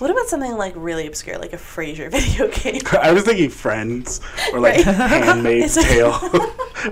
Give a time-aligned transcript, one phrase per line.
[0.00, 2.80] What about something like really obscure, like a Frasier video game?
[2.92, 4.20] I was thinking Friends
[4.52, 4.94] or like Right.
[4.94, 6.16] Handmaid's like- Tale.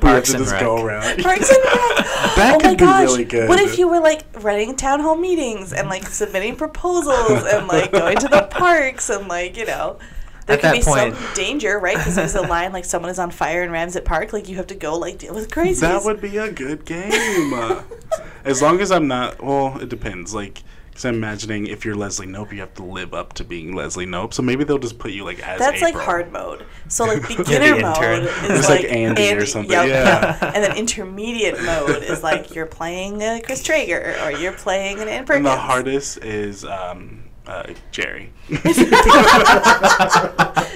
[0.02, 0.60] we have to just Rec.
[0.60, 1.22] go around.
[1.22, 1.72] Parks and Rec.
[1.72, 3.03] Oh that oh my could be gosh!
[3.04, 3.48] really good.
[3.48, 7.92] What if you were like running town hall meetings and like submitting proposals and like
[7.92, 10.00] going to the parks and like you know.
[10.46, 11.96] There At could that be point- some danger, right?
[11.96, 14.32] Because there's a line like someone is on fire in Ramsett Park.
[14.32, 15.79] Like you have to go like deal with crazies.
[15.80, 17.12] That would be a good game.
[18.45, 19.41] As long as I'm not.
[19.41, 20.34] Well, it depends.
[20.34, 20.64] Like,
[20.96, 24.06] because I'm imagining if you're Leslie Knope, you have to live up to being Leslie
[24.06, 24.32] Knope.
[24.32, 26.64] So maybe they'll just put you like as That's like hard mode.
[26.88, 30.38] So like beginner the mode is like, like Andy or something, yep, yeah.
[30.40, 30.54] yep.
[30.54, 35.09] And then intermediate mode is like you're playing uh, Chris Traeger or you're playing an
[35.09, 38.32] Ann And the hardest is um, uh, Jerry.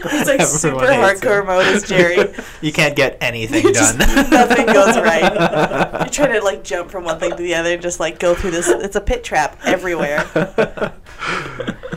[0.02, 1.46] It's like super Everyone hates hardcore him.
[1.46, 2.32] mode is Jerry.
[2.62, 4.30] You can't get anything Just done.
[4.30, 6.04] nothing goes right.
[6.04, 8.34] You try to like jump from one thing to the other and just like go
[8.34, 8.68] through this.
[8.68, 10.24] It's a pit trap everywhere.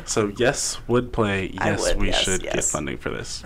[0.06, 1.54] So yes, would play.
[1.58, 2.72] I Yes, would, we yes, should get yes.
[2.72, 3.42] funding for this.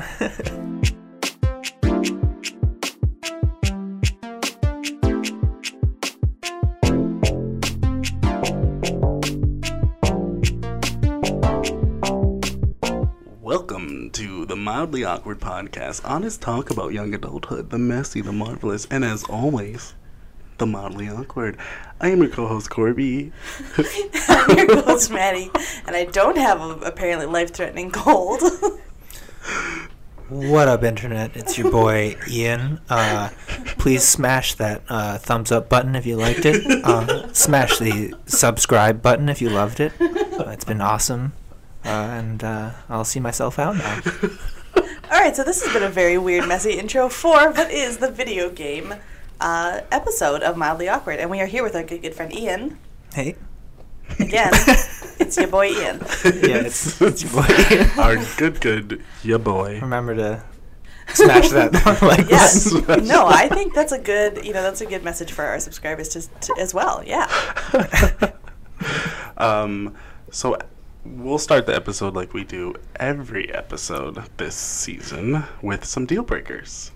[14.67, 16.01] Mildly Awkward Podcast.
[16.03, 19.93] Honest talk about young adulthood, the messy, the marvelous, and as always,
[20.57, 21.57] the mildly awkward.
[22.01, 23.31] I am your co-host Corby.
[24.27, 25.49] I'm your co-host Maddie,
[25.85, 28.41] and I don't have a apparently life-threatening cold.
[30.27, 31.37] What up, internet?
[31.37, 32.81] It's your boy Ian.
[32.89, 33.29] Uh,
[33.77, 36.65] please smash that uh, thumbs up button if you liked it.
[36.83, 39.93] Uh, smash the subscribe button if you loved it.
[40.01, 41.31] Uh, it's been awesome,
[41.85, 44.01] uh, and uh, I'll see myself out now.
[45.09, 48.11] All right, so this has been a very weird, messy intro for what is the
[48.11, 48.93] video game
[49.39, 52.77] uh, episode of Mildly Awkward, and we are here with our good, good friend Ian.
[53.13, 53.35] Hey,
[54.19, 54.49] Again,
[55.19, 55.99] it's your boy Ian.
[55.99, 57.89] yeah, it's, it's your boy Ian.
[57.99, 59.79] Our good, good, ya boy.
[59.81, 60.43] Remember to
[61.13, 62.71] smash that like Yes.
[62.81, 63.07] button.
[63.07, 66.09] no, I think that's a good, you know, that's a good message for our subscribers
[66.09, 67.03] to, to as well.
[67.05, 67.27] Yeah.
[69.37, 69.95] Um,
[70.31, 70.57] so
[71.15, 76.91] we'll start the episode like we do every episode this season with some deal breakers.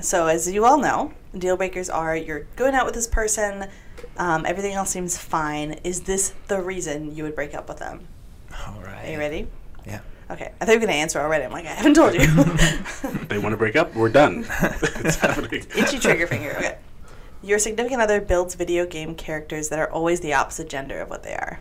[0.00, 3.68] So as you all know, deal breakers are you're going out with this person,
[4.16, 5.72] um, everything else seems fine.
[5.84, 8.06] Is this the reason you would break up with them?
[8.66, 9.06] All right.
[9.06, 9.48] Are you ready?
[9.86, 10.00] Yeah.
[10.30, 10.52] Okay.
[10.60, 11.44] I thought you were gonna answer already.
[11.44, 12.26] I'm like, I haven't told you.
[13.28, 14.44] They want to break up, we're done.
[14.60, 15.64] it's happening.
[15.74, 16.54] Itchy trigger finger.
[16.58, 16.78] Okay.
[17.42, 21.22] Your significant other builds video game characters that are always the opposite gender of what
[21.22, 21.60] they are.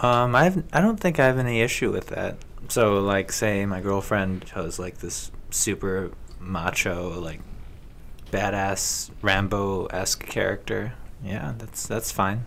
[0.00, 2.36] Um, I've I don't think I have any issue with that.
[2.68, 7.40] So, like, say my girlfriend chose like this super macho, like
[8.30, 10.94] badass Rambo esque character.
[11.22, 12.44] Yeah, that's that's fine.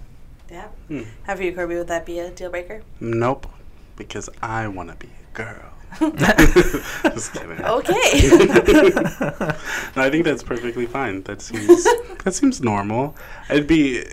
[0.50, 0.67] Yeah.
[0.88, 1.03] Hmm.
[1.23, 1.75] How for you, Corby?
[1.75, 2.81] Would that be a deal breaker?
[3.00, 3.47] Nope,
[3.95, 5.72] because I want to be a girl.
[6.00, 7.63] Just kidding.
[7.63, 8.27] Okay.
[9.95, 11.23] no, I think that's perfectly fine.
[11.23, 11.83] That seems
[12.23, 13.16] that seems normal.
[13.50, 14.03] I'd be,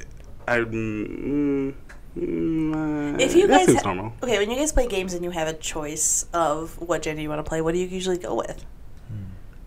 [0.47, 0.71] I'd.
[0.71, 1.75] Mm,
[2.17, 4.13] mm, uh, If you that guys seems ha- normal.
[4.23, 7.29] okay, when you guys play games and you have a choice of what gender you
[7.29, 8.65] want to play, what do you usually go with?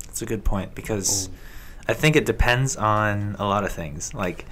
[0.06, 1.30] That's a good point because
[1.90, 4.14] I think it depends on a lot of things.
[4.14, 4.46] Like,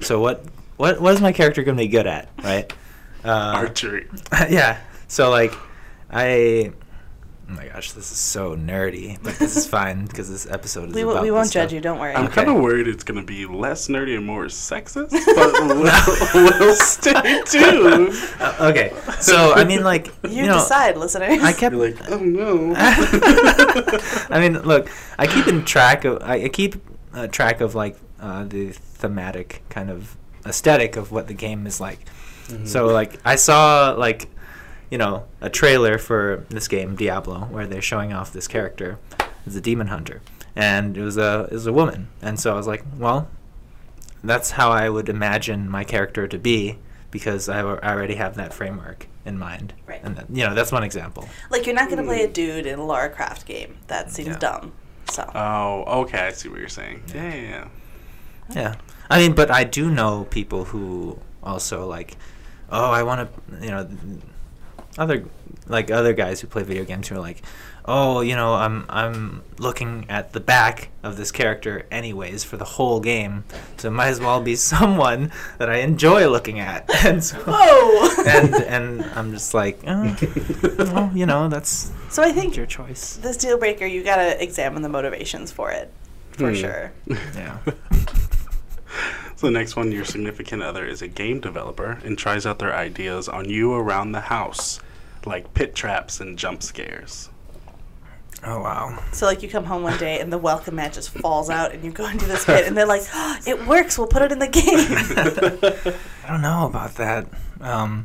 [0.00, 0.44] so what
[0.78, 2.72] what what is my character going to be good at, right?
[3.22, 4.08] Uh, Archery.
[4.48, 4.78] yeah.
[5.06, 5.52] So like,
[6.10, 6.72] I.
[7.50, 10.94] Oh my gosh, this is so nerdy, but this is fine because this episode is
[10.94, 11.64] We, about w- we won't stuff.
[11.64, 11.80] judge you.
[11.80, 12.14] Don't worry.
[12.14, 12.34] I'm Okay.
[12.44, 15.52] kind of worried it's gonna be less nerdy and more sexist, but
[16.34, 18.14] we'll, we'll stay tuned.
[18.40, 21.42] Uh, okay, so I mean, like you, you, know, decide, listeners.
[21.42, 21.74] I kept.
[21.74, 22.72] You're like, oh no.
[22.76, 24.88] I mean, look,
[25.18, 26.76] I keep in track of I I keep
[27.12, 31.80] uh, track of like uh, the thematic kind of aesthetic of what the game is
[31.80, 31.98] like.
[32.64, 34.28] So like I saw like
[34.90, 38.98] you know a trailer for this game Diablo where they're showing off this character
[39.46, 40.20] as a demon hunter,
[40.54, 43.28] and it was a it was a woman, and so I was like, well,
[44.22, 46.78] that's how I would imagine my character to be
[47.10, 49.74] because I already have that framework in mind.
[49.86, 50.00] Right.
[50.02, 51.28] And that, you know that's one example.
[51.50, 52.32] like you're not going to play a hmm.
[52.32, 53.76] dude in a Lara Croft game.
[53.88, 54.38] That seems Yeah.
[54.38, 54.72] dumb.
[55.10, 56.26] So Oh, okay.
[56.26, 57.02] I see what you're saying.
[57.14, 57.68] Yeah, yeah, yeah.
[58.54, 58.74] Yeah,
[59.08, 62.16] I mean, but I do know people who also like,
[62.70, 63.88] oh, I want to, you know,
[64.98, 65.24] other
[65.66, 67.42] like other guys who play video games who are like,
[67.84, 72.64] oh, you know, I'm I'm looking at the back of this character anyways for the
[72.64, 73.44] whole game,
[73.76, 77.38] so it might as well be someone that I enjoy looking at, and so.
[77.46, 78.08] whoa.
[78.26, 80.16] And and I'm just like, oh,
[80.78, 83.16] well, you know, that's so I think your choice.
[83.22, 85.92] this deal breaker, you got to examine the motivations for it,
[86.32, 86.54] for Hmm.
[86.54, 86.92] sure.
[87.06, 87.58] Yeah.
[89.40, 92.74] So the next one, your significant other is a game developer and tries out their
[92.74, 94.80] ideas on you around the house.
[95.24, 97.30] like pit traps and jump scares.
[98.44, 99.02] Oh wow.
[99.12, 101.82] So like you come home one day and the welcome mat just falls out and
[101.82, 103.96] you go into this pit and they're like, oh, "It works.
[103.96, 105.94] We'll put it in the game."
[106.26, 107.26] I don't know about that.
[107.62, 108.04] Um,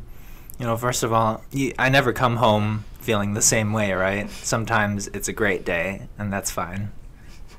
[0.58, 4.30] you know, first of all, you, I never come home feeling the same way, right?
[4.30, 6.94] Sometimes it's a great day, and that's fine.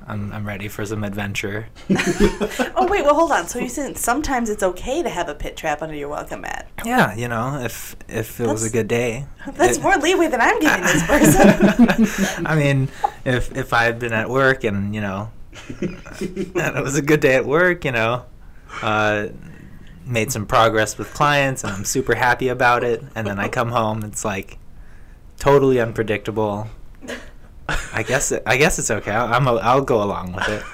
[0.09, 1.67] I'm, I'm ready for some adventure.
[1.89, 3.47] oh wait, well hold on.
[3.47, 6.69] So you said sometimes it's okay to have a pit trap under your welcome mat.
[6.85, 9.25] Yeah, you know, if if it was a good day.
[9.53, 12.45] That's It- more leeway than I'm giving this person.
[12.45, 12.87] I mean,
[13.25, 15.31] if if I had been at work and you know,
[15.69, 15.97] and
[16.77, 18.25] it was a good day at work, you know,
[18.81, 19.27] uh,
[20.05, 23.69] made some progress with clients, and I'm super happy about it, and then I come
[23.71, 24.57] home, it's like
[25.37, 26.69] totally unpredictable.
[27.93, 29.11] I guess it, I guess it's okay.
[29.11, 30.63] I'll, I'm a, I'll go along with it.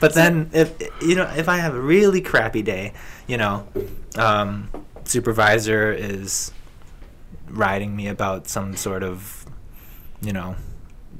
[0.00, 2.92] But then if you know if I have a really crappy day,
[3.26, 3.66] you know,
[4.16, 4.68] um,
[5.04, 6.52] supervisor is
[7.48, 9.44] writing me about some sort of
[10.20, 10.54] you know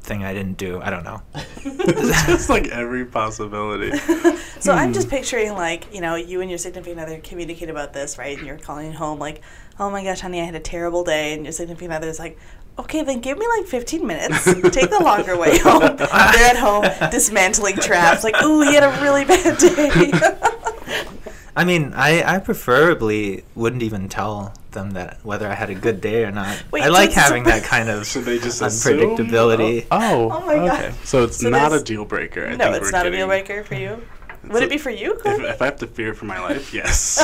[0.00, 0.80] thing I didn't do.
[0.82, 1.22] I don't know.
[1.64, 3.96] Just like every possibility.
[4.60, 4.92] so I'm Hmm.
[4.94, 8.36] just picturing like you know you and your significant other communicate about this, right?
[8.38, 9.40] And you're calling home like,
[9.80, 12.38] "Oh my gosh, honey, I had a terrible day," and your significant other is like.
[12.78, 14.44] Okay, then give me like 15 minutes.
[14.44, 15.80] Take the longer way home.
[15.96, 18.24] They're at home dismantling traps.
[18.24, 20.10] Like, ooh, he had a really bad day.
[21.56, 26.00] I mean, I, I preferably wouldn't even tell them that whether I had a good
[26.00, 26.60] day or not.
[26.72, 28.98] Wait, I like having that kind of Should they just assume?
[29.16, 29.86] unpredictability.
[29.92, 30.80] Oh, Oh, oh my God.
[30.84, 30.94] okay.
[31.04, 32.44] So it's So not a deal breaker.
[32.48, 34.02] I no, think it's we're not a deal breaker for you.
[34.48, 35.12] Would So it be for you?
[35.24, 37.18] If, if I have to fear for my life, yes.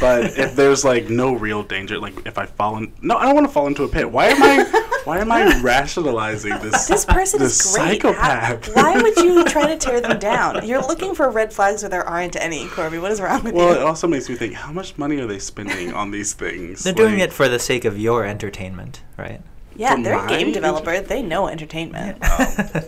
[0.00, 3.34] but if there's like no real danger, like if I fall in, no, I don't
[3.34, 4.10] want to fall into a pit.
[4.10, 4.84] Why am I?
[5.04, 6.86] Why am I rationalizing this?
[6.86, 8.02] This person this is great.
[8.02, 8.74] How- psychopath.
[8.76, 10.66] why would you try to tear them down?
[10.66, 12.98] You're looking for red flags where there aren't any, Corby.
[12.98, 13.58] What is wrong with you?
[13.58, 16.82] Well, it also makes me think: How much money are they spending on these things?
[16.84, 19.40] They're doing it for the sake of your entertainment, right?
[19.76, 21.00] yeah, for they're a game my developer.
[21.00, 22.18] They know entertainment.
[22.22, 22.82] Oh.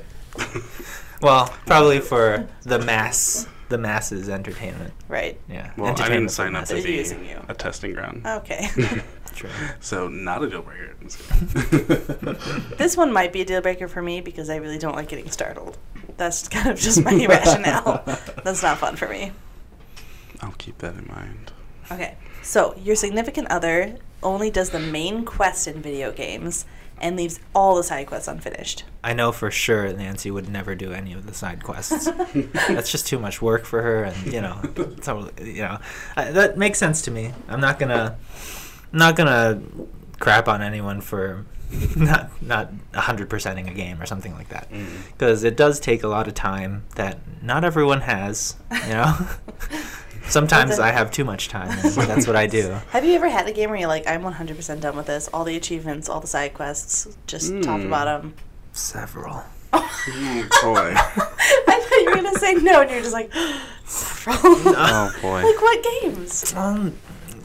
[1.21, 4.93] Well, probably for the mass, the masses entertainment.
[5.09, 5.41] Right.
[5.49, 5.73] Yeah.
[5.77, 6.69] Well, I didn't sign up masses.
[6.69, 7.41] to They're be using you.
[7.49, 8.27] a testing ground.
[8.27, 8.69] Okay.
[9.35, 9.51] True.
[9.81, 10.95] So not a deal breaker.
[12.77, 15.31] this one might be a deal breaker for me because I really don't like getting
[15.31, 15.79] startled.
[16.17, 18.03] That's kind of just my rationale.
[18.45, 19.33] That's not fun for me.
[20.41, 21.53] I'll keep that in mind.
[21.91, 22.17] Okay.
[22.43, 26.65] So, your significant other only does the main quest in video games
[27.01, 28.85] and leaves all the side quests unfinished.
[29.03, 32.09] I know for sure Nancy would never do any of the side quests.
[32.69, 34.61] That's just too much work for her, and you know,
[35.03, 35.79] totally, you know,
[36.17, 37.33] I, that makes sense to me.
[37.49, 38.17] I'm not gonna,
[38.93, 39.63] I'm not gonna
[40.19, 41.47] crap on anyone for
[41.97, 44.87] not not 100 percenting a game or something like that, Mm.
[45.13, 48.57] because it does take a lot of time that not everyone has.
[48.87, 49.17] You know,
[50.29, 52.71] sometimes I have too much time, and that's what I do.
[52.91, 55.29] Have you ever had a game where you're like, I'm 100% done with this?
[55.33, 57.91] All the achievements, all the side quests, just top to Hmm.
[57.91, 58.35] bottom.
[58.73, 59.43] Several.
[59.73, 60.93] Oh boy.
[60.97, 63.33] I thought you were going to say no, and you're just like,
[63.85, 64.43] several.
[64.45, 65.43] Oh boy.
[65.45, 66.53] like, what games?
[66.55, 66.97] Um,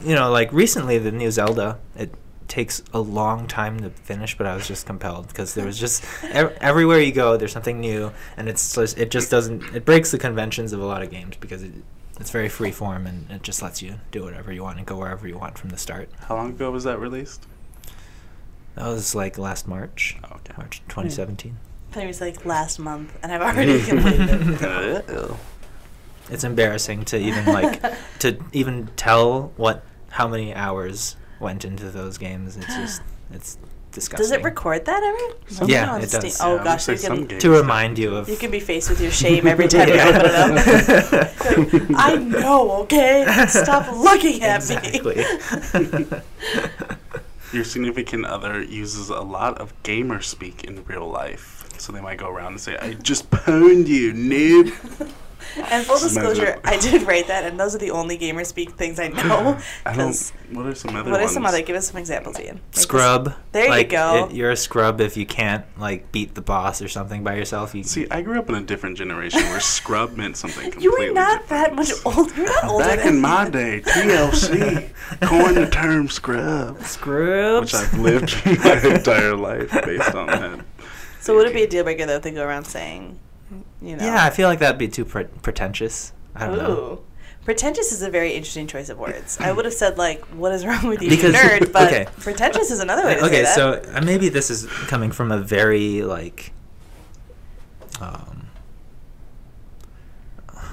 [0.04, 2.12] you know, like recently the new Zelda, it
[2.48, 6.04] takes a long time to finish, but I was just compelled because there was just
[6.24, 10.10] ev- everywhere you go, there's something new, and it's just, it just doesn't it breaks
[10.10, 11.72] the conventions of a lot of games because it,
[12.18, 14.96] it's very free form and it just lets you do whatever you want and go
[14.96, 16.08] wherever you want from the start.
[16.20, 17.46] How long ago was that released?
[18.74, 20.54] That was like last March, Oh, okay.
[20.56, 21.56] March 2017.
[21.90, 25.30] I thought it was like last month, and I've already completed it.
[26.28, 27.80] It's embarrassing to even like
[28.18, 32.56] to even tell what how many hours went into those games.
[32.56, 33.58] It's just it's
[33.96, 34.22] disgusting.
[34.24, 35.34] Does it record that ever?
[35.48, 36.40] Some- Yeah, on it Steam- does.
[36.40, 39.00] Oh Yeah, gosh, looks you can, to remind you of you can be faced with
[39.00, 40.08] your shame every time you Yeah.
[40.08, 40.34] open it
[41.14, 41.30] up.
[41.96, 43.24] I know, okay?
[43.48, 45.16] Stop looking at exactly.
[45.16, 46.06] me.
[47.52, 51.64] Your significant other uses a lot of gamer speak in real life.
[51.78, 55.10] So they might go around and say, I just pwned you, noob.
[55.70, 59.00] And full disclosure, I did write that, and those are the only gamer speak things
[59.00, 59.58] I know.
[59.86, 60.56] I 'cause don't.
[60.56, 61.62] What are some other What are some other?
[61.62, 62.56] Give us some examples, Ian.
[62.56, 63.34] Make us- Scrub.
[63.52, 64.26] There you like, go.
[64.30, 67.74] it- you're a scrub if you can't like beat the boss or something by yourself.
[67.74, 71.08] You See, I grew up in a different generation where scrub meant something completely You
[71.08, 71.48] were not different.
[71.48, 72.34] that much older.
[72.36, 73.50] You're not older Back than in my me.
[73.50, 74.90] day, TLC
[75.22, 77.72] coined the term scrub, scrubs.
[77.72, 80.60] which I've lived my entire life based on that.
[81.20, 83.18] So would it be a deal breaker though if they go around saying,
[83.82, 84.04] you know?
[84.04, 86.12] Yeah, I feel like that'd be too pre- pretentious.
[86.34, 87.00] I don't know.
[87.44, 89.38] Pretentious is a very interesting choice of words.
[89.40, 92.06] I would have said like, "What is wrong with you, Because- nerd?" But okay.
[92.18, 93.28] pretentious is another way to say it.
[93.28, 96.52] Okay, so uh, maybe this is coming from a very like,
[98.00, 98.48] um,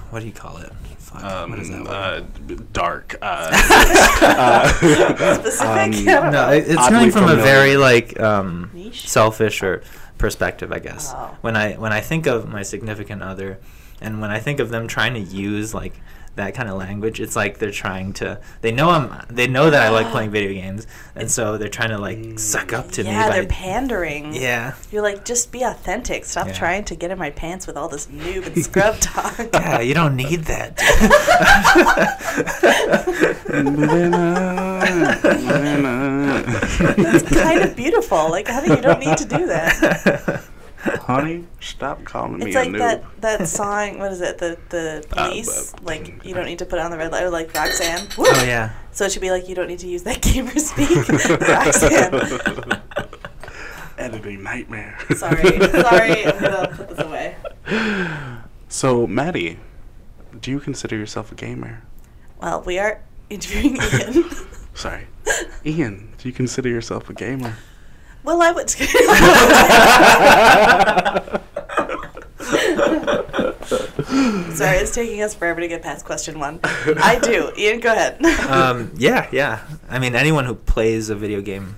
[0.10, 0.72] what do you call it?
[0.98, 1.82] Fuck, Um, what is that?
[1.88, 2.74] uh, word?
[2.74, 3.16] dark.
[3.22, 3.52] Uh,
[5.40, 6.08] Specific?
[6.08, 7.44] um, no, it, it's coming from a familiar.
[7.44, 9.84] very like um, selfish or
[10.24, 11.12] perspective, I guess.
[11.14, 11.36] Oh.
[11.42, 13.60] When I when I think of my significant other,
[14.00, 16.00] and when I think of them trying to use like
[16.36, 18.40] that kind of language, it's like they're trying to.
[18.62, 19.26] They know I'm.
[19.28, 22.72] They know that I like playing video games, and so they're trying to like suck
[22.72, 23.16] up to yeah, me.
[23.16, 24.34] Yeah, they're pandering.
[24.34, 24.76] Yeah.
[24.94, 26.24] You're like, just be authentic.
[26.24, 26.54] Stop Yeah.
[26.54, 29.38] trying to get in my pants with all this noob and scrub talk.
[29.54, 30.80] Yeah, you don't need that.
[34.92, 37.04] moving on, moving on.
[37.04, 38.30] That's kind of beautiful.
[38.30, 40.44] Like, honey, you don't need to do that.
[40.84, 42.78] Honey, stop calling me It's a like noob.
[42.80, 44.00] that that song.
[44.00, 44.38] What is it?
[44.38, 45.72] The the Uh, police.
[45.72, 47.24] but- like, you don't need to put on the red light.
[47.24, 48.06] Or like Roxanne.
[48.18, 48.26] Woo!
[48.28, 48.72] oh yeah.
[48.92, 50.90] So it should be like, you don't need to use that gamer speak,
[51.40, 52.82] Roxanne.
[53.98, 54.98] Editing nightmare.
[55.16, 56.26] Sorry, sorry.
[56.26, 57.36] I'm gonna put this away.
[58.68, 59.60] So, Maddie,
[60.42, 61.84] do you consider yourself a gamer?
[62.42, 63.00] Well, we are
[63.30, 64.26] interviewing Ian.
[64.74, 65.08] Sorry.
[65.66, 67.56] Ian, do you consider yourself a gamer?
[68.24, 68.70] well, I would.
[74.54, 76.60] Sorry, it's taking us forever to get past question one.
[76.64, 77.52] I do.
[77.58, 78.24] Ian, go ahead.
[78.50, 79.60] um, yeah, yeah.
[79.90, 81.78] I mean, anyone who plays a video game,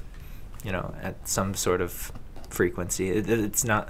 [0.63, 2.11] you know, at some sort of
[2.49, 3.89] frequency, it, it's not.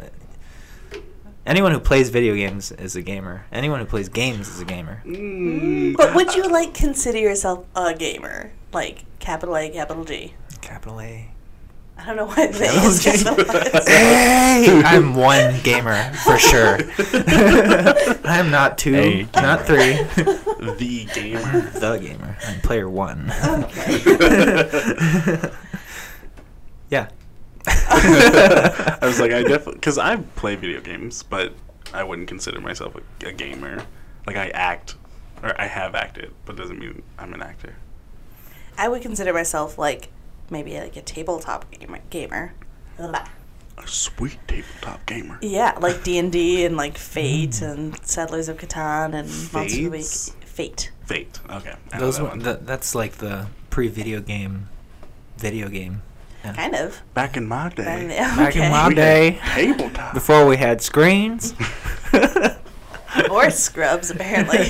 [1.45, 3.45] Anyone who plays video games is a gamer.
[3.51, 5.01] Anyone who plays games is a gamer.
[5.05, 8.51] Mm, But would you like consider yourself a gamer?
[8.75, 10.33] Like capital A, capital G?
[10.59, 11.29] Capital A.
[11.97, 13.23] I don't know why they Capital is G.
[13.23, 13.87] capitalized.
[13.87, 16.79] Hey, I'm one gamer for sure.
[18.25, 20.03] I'm not two, A not gamer.
[20.15, 20.23] three.
[20.75, 21.61] the gamer.
[21.71, 22.37] the gamer.
[22.45, 23.31] I'm player one.
[23.31, 24.01] Okay.
[26.89, 27.07] yeah.
[27.67, 31.53] I was like, I definitely because I play video games, but
[31.93, 33.85] I wouldn't consider myself a, a gamer.
[34.27, 34.95] Like I act,
[35.41, 37.77] or I have acted, but doesn't mean I'm an actor.
[38.77, 40.09] I would consider myself like
[40.49, 41.99] maybe like a tabletop gamer.
[42.09, 42.53] gamer.
[42.97, 43.25] Blah.
[43.77, 45.37] A sweet tabletop gamer.
[45.41, 49.69] Yeah, like D and D and like Fate and Settlers of Catan and Monster of
[49.71, 50.05] the Week.
[50.05, 50.91] Fate.
[51.05, 51.39] Fate.
[51.49, 51.75] Okay.
[51.99, 52.39] Those that one.
[52.41, 54.69] th- that's like the pre-video game,
[55.37, 56.01] video game.
[56.43, 56.53] Yeah.
[56.53, 57.01] Kind of.
[57.13, 57.83] Back in my day.
[57.85, 60.13] And- yeah, Back in my we day, tabletop.
[60.13, 61.53] before we had screens.
[63.29, 64.69] or scrubs apparently.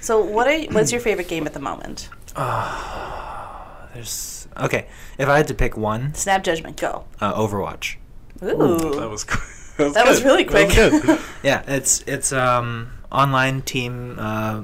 [0.00, 2.08] So what are you, what's your favorite game at the moment?
[2.36, 4.86] Ah, there's okay.
[5.18, 7.04] If I had to pick one, Snap judgment, go.
[7.20, 7.96] uh, Overwatch.
[8.42, 8.94] Ooh.
[9.00, 9.40] That was quick.
[9.78, 10.26] That was, That was good.
[10.26, 11.02] really That was quick.
[11.04, 11.20] good.
[11.44, 14.62] Yeah, it's it's um online team uh,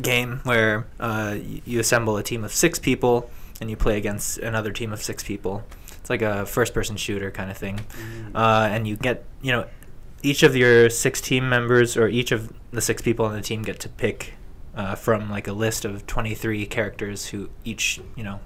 [0.00, 3.28] game where uh, you assemble a team of six people
[3.60, 5.64] and you play against another team of six people.
[6.00, 7.80] It's like a first-person shooter kind of thing,
[8.34, 9.66] uh, and you get you know
[10.22, 13.62] each of your six team members or each of the six people on the team
[13.62, 14.34] get to pick
[14.74, 18.40] uh, from like a list of 23 characters who each you know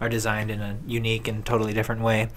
[0.00, 2.28] are designed in a unique and totally different way.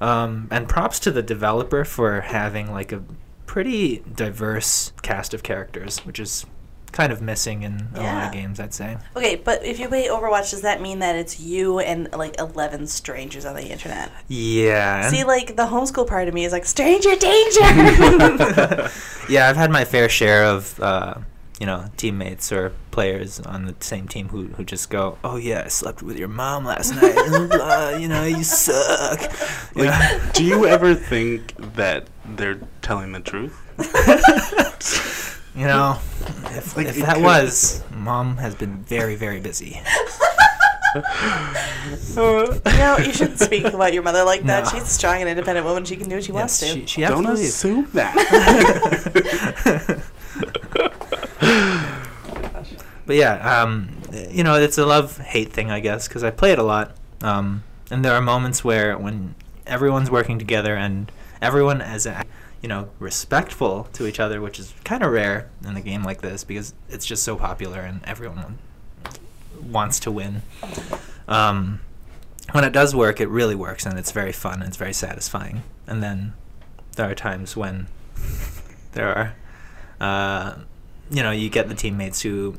[0.00, 3.02] Um, and props to the developer for having like a
[3.46, 6.44] pretty diverse cast of characters, which is
[6.92, 8.98] kind of missing in a lot of games, I'd say.
[9.16, 12.86] Okay, but if you play Overwatch, does that mean that it's you and like eleven
[12.86, 14.12] strangers on the internet?
[14.28, 15.08] Yeah.
[15.08, 17.60] See, like the homeschool part of me is like stranger danger.
[19.28, 21.14] yeah, I've had my fair share of uh,
[21.58, 25.62] you know teammates or players on the same team who, who just go, "Oh yeah,
[25.64, 27.16] I slept with your mom last night.
[27.16, 29.20] uh, you know, you suck."
[29.74, 29.90] You know?
[29.90, 33.58] Like, do you ever think that they're telling the truth?
[35.54, 35.98] You know,
[36.56, 39.80] if, Like, if that could- was, mom has been very, very busy.
[40.94, 44.64] Uh, you know, you shouldn't speak about your mother like that.
[44.64, 44.70] No.
[44.70, 45.86] She's a strong and independent woman.
[45.86, 46.80] She can do what she wants Yes, to.
[46.80, 47.54] she, she Don't absolutely is.
[47.54, 48.12] assume that.
[53.06, 53.88] But yeah, um,
[54.30, 56.92] you know, it's a love hate thing, I guess, because I play it a lot.
[57.20, 59.34] Um, and there are moments where when
[59.66, 62.22] everyone's working together and everyone is, uh,
[62.62, 66.20] you know, respectful to each other, which is kind of rare in a game like
[66.20, 68.58] this because it's just so popular and everyone
[69.60, 70.42] wants to win.
[71.26, 71.80] Um,
[72.52, 75.64] when it does work, it really works and it's very fun and it's very satisfying.
[75.86, 76.34] And then
[76.96, 77.88] there are times when
[78.92, 79.34] there are,
[80.00, 80.58] uh,
[81.10, 82.56] you know, you get the teammates who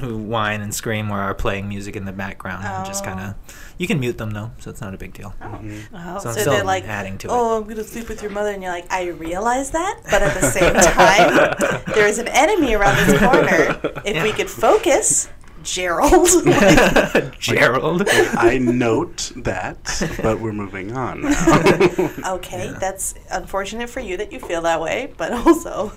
[0.00, 3.08] who whine and scream or are playing music in the background and just Oh.
[3.08, 3.34] kind of
[3.78, 5.82] you can mute them though so it's not a big deal Mhm.
[5.94, 7.30] Oh, So so I'm they're still like, adding to it.
[7.32, 10.34] oh, I'm gonna sleep with your mother, and you're like, I realize that, but at
[10.40, 13.80] the same time, there is an enemy around this corner.
[14.04, 15.28] If we could focus,
[15.64, 16.28] Gerald.
[16.46, 18.04] Like, Gerald.
[18.08, 19.78] I note that,
[20.22, 22.10] but we're moving on now.
[22.34, 22.78] okay, Yeah.
[22.78, 25.92] that's unfortunate for you that you feel that way, but also.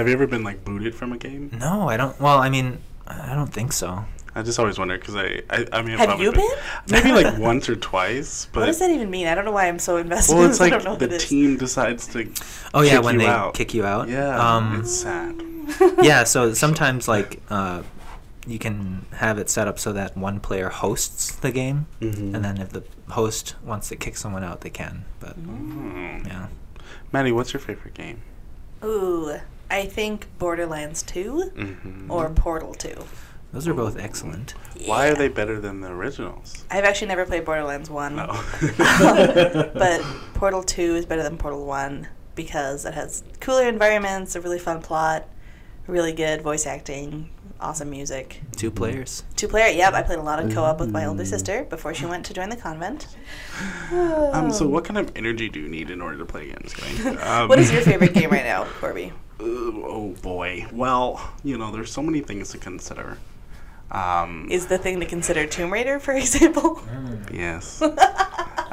[0.00, 1.50] Have you ever been like booted from a game?
[1.60, 2.18] No, I don't.
[2.18, 4.04] Well, I mean, I don't think so.
[4.34, 6.48] I just always wonder because I, I, I mean, I've Have you been?
[6.88, 9.26] Maybe like once or twice, but what does that even mean?
[9.26, 10.66] I don't know why I'm so invested well, it's this.
[10.66, 11.28] I don't like know the it is.
[11.28, 12.30] team decides to.
[12.72, 13.54] Oh yeah, kick when you they out.
[13.54, 14.08] kick you out.
[14.08, 15.42] Yeah, Um, it's sad.
[16.02, 16.24] yeah.
[16.24, 17.82] So sometimes like uh,
[18.46, 22.34] you can have it set up so that one player hosts the game, Mhm.
[22.34, 25.04] and then if the host wants to kick someone out, they can.
[25.18, 26.26] But Mm.
[26.26, 26.46] yeah.
[27.12, 28.22] Maddie, what's your favorite game?
[28.84, 29.38] Ooh,
[29.70, 32.10] I think Borderlands 2 Mm-hmm.
[32.10, 32.94] or Portal 2.
[33.52, 34.54] Those are both excellent.
[34.86, 36.64] Why are they better than the originals?
[36.70, 38.14] I've actually never played Borderlands 1.
[38.16, 38.26] No.
[38.78, 40.00] but
[40.34, 44.80] Portal 2 is better than Portal 1 because it has cooler environments, a really fun
[44.80, 45.28] plot,
[45.88, 47.28] really good voice acting,
[47.60, 48.40] awesome music.
[48.56, 49.24] Two players.
[49.34, 51.92] Two player, yep, I played a lot of co op with my older sister before
[51.92, 53.08] she went to join the convent.
[53.90, 56.72] Um, so what kind of energy do you need in order to play games?
[57.26, 59.12] Um, What is your favorite game right now, Corby?
[59.42, 60.66] Oh boy.
[60.72, 63.18] Well, you know, there's so many things to consider.
[63.90, 66.80] Um, Is the thing to consider Tomb Raider, for example?
[67.32, 67.82] yes.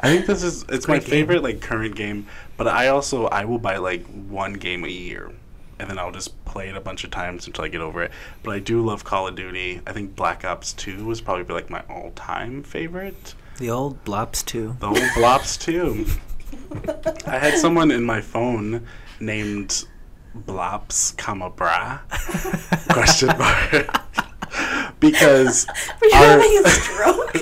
[0.10, 1.10] think this is it's my Great game.
[1.10, 5.32] favorite like current game, but I also I will buy like one game a year.
[5.80, 8.10] And then I'll just play it a bunch of times until I get over it.
[8.42, 9.80] But I do love Call of Duty.
[9.86, 13.34] I think Black Ops 2 was probably like my all-time favorite.
[13.58, 14.76] The old Blops Two.
[14.80, 16.06] The old Blops 2.
[17.30, 18.86] I had someone in my phone
[19.20, 19.84] named
[20.36, 21.98] Blops, comma bra
[22.90, 24.04] question mark
[25.00, 25.66] because
[26.00, 27.32] Were you our- having a stroke?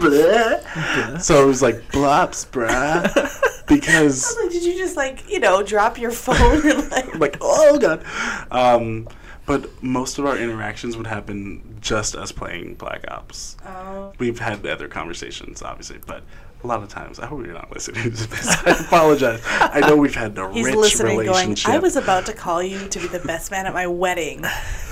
[0.00, 1.20] Bleh.
[1.22, 5.62] so it was like Blops, bruh, I because like, did you just like, you know,
[5.62, 8.04] drop your phone and like, like oh god.
[8.50, 9.08] Um,
[9.46, 13.56] but most of our interactions would happen just us playing Black Ops.
[13.66, 14.12] oh.
[14.18, 16.22] We've had other conversations, obviously, but
[16.62, 18.46] a lot of times, I hope you're not listening to this.
[18.64, 19.40] I apologize.
[19.46, 21.28] I know we've had a He's rich listening, going.
[21.28, 21.70] relationship.
[21.70, 24.42] I was about to call you to be the best man at my wedding,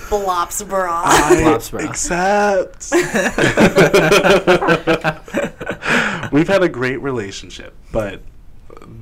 [0.08, 1.02] Blops bra.
[1.04, 1.84] I Flops, bro.
[1.84, 2.90] accept.
[6.32, 8.20] We've had a great relationship, but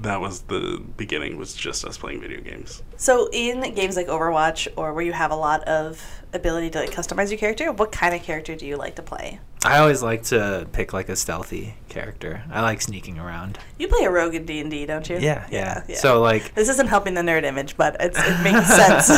[0.02, 1.37] that was the beginning.
[1.38, 2.82] Was just us playing video games.
[2.96, 6.90] so, in games like Overwatch, or where you have a lot of ability to like
[6.90, 9.40] customize your character, what kind of character do you like to play?
[9.64, 12.44] I always like to pick like a stealthy character.
[12.50, 13.58] I like sneaking around.
[13.78, 15.18] You play a rogue in D and D, don't you?
[15.18, 15.82] Yeah, yeah.
[15.94, 19.08] So like, this isn't helping the nerd image, but it's, it makes sense.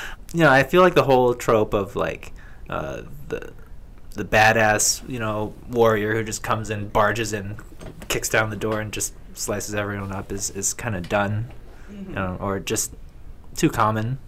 [0.34, 2.32] you know, I feel like the whole trope of like
[2.68, 3.52] uh, the
[4.12, 7.56] the badass, you know, warrior who just comes in, barges in,
[8.08, 11.50] kicks down the door, and just slices everyone up is is kind of done,
[11.90, 12.92] you know, or just
[13.56, 14.18] too common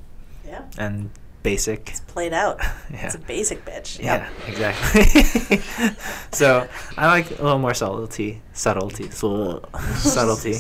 [0.47, 1.11] yeah, and
[1.43, 1.91] basic.
[1.91, 2.61] It's played out.
[2.91, 3.07] Yeah.
[3.07, 4.03] It's a basic bitch.
[4.03, 5.59] Yeah, exactly.
[6.33, 9.63] so I like a little more subtlety, subtlety, so-
[9.97, 10.53] subtlety.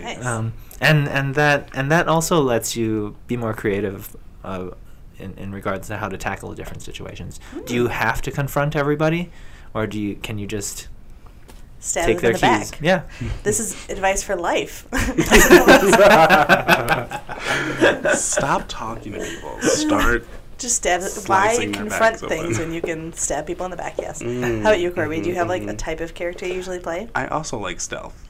[0.00, 0.24] Nice.
[0.24, 4.70] um, and and that and that also lets you be more creative uh,
[5.18, 7.40] in in regards to how to tackle different situations.
[7.66, 9.30] Do you have to confront everybody,
[9.74, 10.88] or do you can you just
[11.80, 12.70] Stab take them their in the keys?
[12.72, 12.80] back.
[12.80, 13.02] Yeah.
[13.44, 14.86] This is advice for life.
[18.14, 19.60] Stop talking to people.
[19.62, 20.26] Start.
[20.58, 21.00] Just stab.
[21.02, 23.94] Why Slicing their confront things when you can stab people in the back?
[23.98, 24.22] Yes.
[24.22, 25.20] Mm, How about you, Corby?
[25.20, 25.78] Do you have like a mhm.
[25.78, 27.08] type of character you usually play?
[27.14, 28.24] I also like stealth.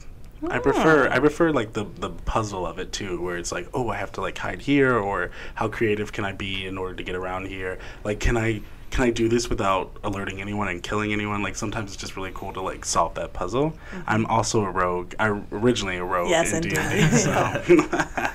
[0.47, 1.15] I prefer Ah.
[1.15, 4.11] I prefer like the the puzzle of it too, where it's like, oh, I have
[4.13, 7.47] to like hide here, or how creative can I be in order to get around
[7.47, 7.79] here?
[8.03, 11.41] Like, can I can I do this without alerting anyone and killing anyone?
[11.43, 13.71] Like, sometimes it's just really cool to like solve that puzzle.
[13.71, 14.01] Mm-hmm.
[14.07, 15.13] I'm also a rogue.
[15.19, 16.79] I originally a rogue Yes, in D indeed.
[16.79, 17.31] and D, so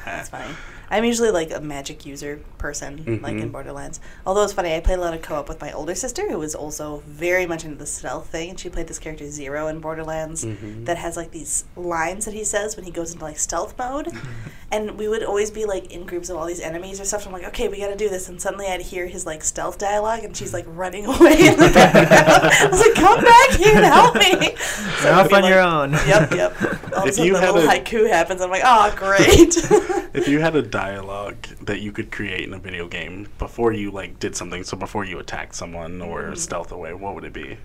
[0.04, 0.54] That's funny.
[0.94, 3.52] I'm usually like a magic user person, like in Mhm.
[3.52, 3.98] Borderlands.
[4.24, 6.54] Although it's funny, I played a lot of co-op with my older sister, who was
[6.54, 10.44] also very much into the stealth thing, and she played this character Zero in Borderlands
[10.44, 10.86] Mhm.
[10.86, 14.12] that has like these lines that he says when he goes into like stealth mode,
[14.70, 17.26] and we would always be like in groups of all these enemies or stuff.
[17.26, 19.78] I'm like, okay, we got to do this, and suddenly I'd hear his like stealth
[19.78, 22.52] dialogue, and she's like running away in the background.
[22.54, 24.54] I was like, come back here and help me.
[25.00, 25.92] So You're off be on your own.
[26.06, 26.52] Yep, yep.
[26.94, 28.40] All of a If sudden, you the little a- haiku happens.
[28.40, 29.56] I'm like, oh, great.
[30.14, 33.90] if you had a dialogue that you could create in a video game before you
[33.90, 36.38] like did something, so before you attacked someone or Mm.
[36.38, 37.58] stealth away, what would it be?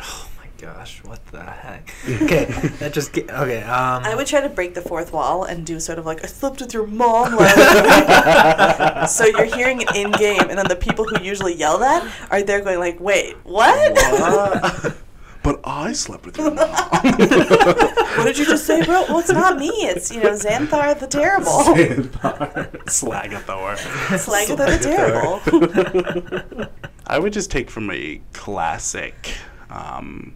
[0.00, 1.92] Oh my gosh, what the heck?
[2.22, 2.44] Okay,
[2.80, 3.62] that just get, okay.
[3.62, 6.26] Um, I would try to break the fourth wall and do sort of like I
[6.26, 11.04] slept with your mom last so you're hearing it in game, and then the people
[11.04, 14.96] who usually yell that are there going like, "Wait, what?" What?
[15.42, 16.68] But I slept with your mom.
[16.70, 19.04] what did you just say, bro?
[19.08, 19.68] Well, it's not me.
[19.68, 21.46] It's you know Xanthar the Terrible.
[21.50, 22.70] Xanthar.
[22.86, 23.76] Slagathor.
[24.18, 26.66] Slagathor the Terrible.
[27.06, 29.34] I would just take from a classic
[29.70, 30.34] um,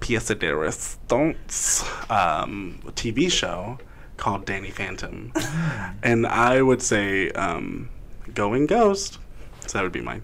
[0.00, 3.78] pieza de resistance um, TV show
[4.16, 5.32] called Danny Phantom.
[6.02, 7.88] and I would say um,
[8.34, 9.18] Going Ghost.
[9.66, 10.22] So that would be mine.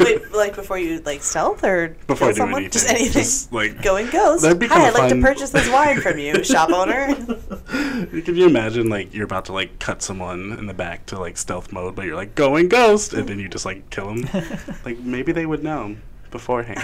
[0.00, 2.62] Wait, like before you like stealth or Before I do someone?
[2.62, 2.70] anything.
[2.72, 3.12] Just anything.
[3.22, 4.42] Just, like, Going ghost.
[4.42, 7.14] that'd be Hi, I'd like to purchase this wine from you, shop owner.
[7.66, 11.36] Could you imagine like you're about to like cut someone in the back to like
[11.36, 14.28] stealth mode, but you're like going ghost, and then you just like kill them?
[14.84, 15.96] like maybe they would know
[16.30, 16.78] beforehand.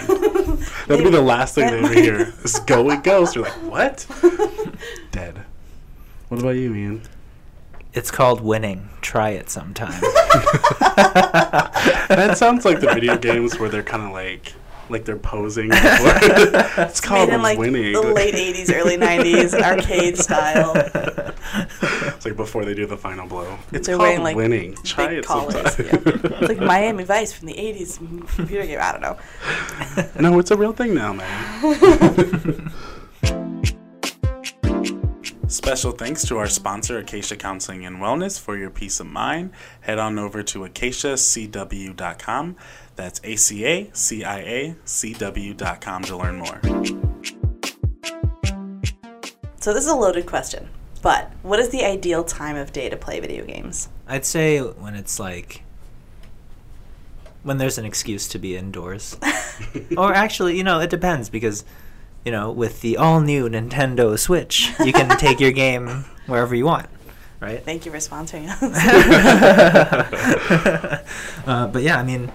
[0.87, 2.33] That'd be the last thing they would might- hear.
[2.43, 3.35] Is going ghost.
[3.35, 4.05] You're like what?
[5.11, 5.43] Dead.
[6.29, 7.01] What about you, Ian?
[7.95, 8.89] It's called winning.
[9.01, 10.01] Try it sometime.
[12.07, 14.53] That sounds like the video games where they're kind of like
[14.89, 15.69] like they're posing.
[15.69, 15.83] Before.
[16.83, 17.93] it's called Made in like winning.
[17.93, 20.73] the late '80s, early '90s, arcade style.
[20.75, 23.57] It's like before they do the final blow.
[23.71, 24.75] It's They're called wearing, like, winning.
[24.83, 25.53] Try it collars.
[25.75, 25.85] sometime.
[26.05, 26.37] yeah.
[26.39, 27.97] It's like Miami Vice from the '80s
[28.35, 28.79] computer game.
[28.81, 29.17] I don't know.
[30.29, 32.71] No, it's a real thing now, man.
[35.47, 39.51] Special thanks to our sponsor, Acacia Counseling and Wellness, for your peace of mind.
[39.81, 42.55] Head on over to acaciacw.com.
[42.95, 46.59] That's A C A C I A C W.com to learn more.
[49.59, 50.67] So this is a loaded question,
[51.03, 53.89] but what is the ideal time of day to play video games?
[54.07, 55.61] I'd say when it's like
[57.43, 59.15] when there's an excuse to be indoors.
[59.97, 61.63] or actually, you know, it depends because
[62.25, 66.65] you know, with the all new Nintendo Switch, you can take your game wherever you
[66.65, 66.87] want,
[67.39, 67.63] right?
[67.63, 68.61] Thank you for sponsoring us.
[71.47, 72.31] uh, but yeah, I mean,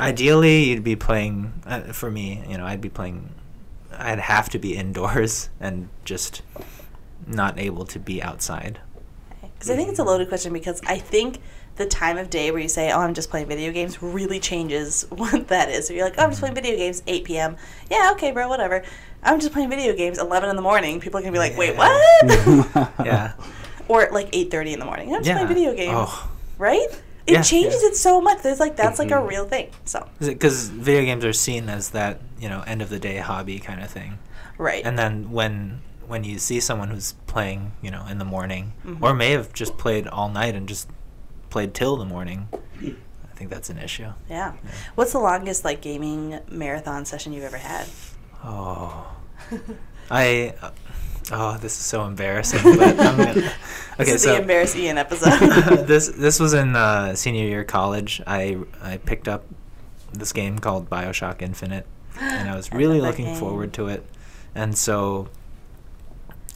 [0.00, 1.52] ideally you'd be playing.
[1.64, 3.30] Uh, for me, you know, I'd be playing.
[3.96, 6.42] I'd have to be indoors and just
[7.26, 8.80] not able to be outside.
[9.40, 11.40] Because I think it's a loaded question because I think
[11.76, 15.02] the time of day where you say, "Oh, I'm just playing video games," really changes
[15.10, 15.86] what that is.
[15.86, 17.56] So you're like, "Oh, I'm just playing video games, 8 p.m."
[17.90, 18.82] Yeah, okay, bro, whatever.
[19.22, 21.00] I'm just playing video games, 11 in the morning.
[21.00, 23.32] People are gonna be like, "Wait, what?" Yeah.
[23.88, 25.08] or like 8:30 in the morning.
[25.08, 25.34] I'm just yeah.
[25.34, 26.86] playing video games, Oh, right?
[27.26, 27.42] It Yeah.
[27.42, 28.42] changes it so much.
[28.42, 29.28] There's like that's like a Mhm.
[29.28, 29.68] real thing.
[29.84, 33.58] So because video games are seen as that you know end of the day hobby
[33.58, 34.18] kind of thing.
[34.58, 34.84] right.
[34.84, 38.98] And then when when you see someone who's playing, you know, in the morning, Mhm.
[39.00, 40.88] or may have just played all night and just
[41.50, 42.48] played till the morning,
[42.82, 44.08] I think that's an issue.
[44.28, 44.52] yeah.
[44.96, 47.86] What's the longest like gaming marathon session you've ever had?
[48.44, 49.06] Oh,
[50.10, 50.54] I.
[50.60, 50.70] Uh,
[51.32, 52.60] oh, this is so embarrassing.
[52.62, 53.34] But I'm gonna,
[53.98, 55.38] this is so the embarrass Ian episode.
[55.86, 58.22] this this was in uh, senior year college.
[58.26, 59.44] I I picked up
[60.12, 61.86] this game called Bioshock Infinite,
[62.18, 63.36] and I was really that looking game.
[63.36, 64.04] forward to it.
[64.54, 65.28] And so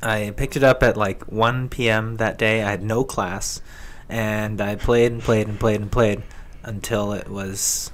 [0.02, 2.16] I picked it up at like 1 p.m.
[2.16, 2.62] that day.
[2.62, 3.60] I had no class,
[4.08, 6.22] and I played and played and played and played
[6.62, 7.90] until it was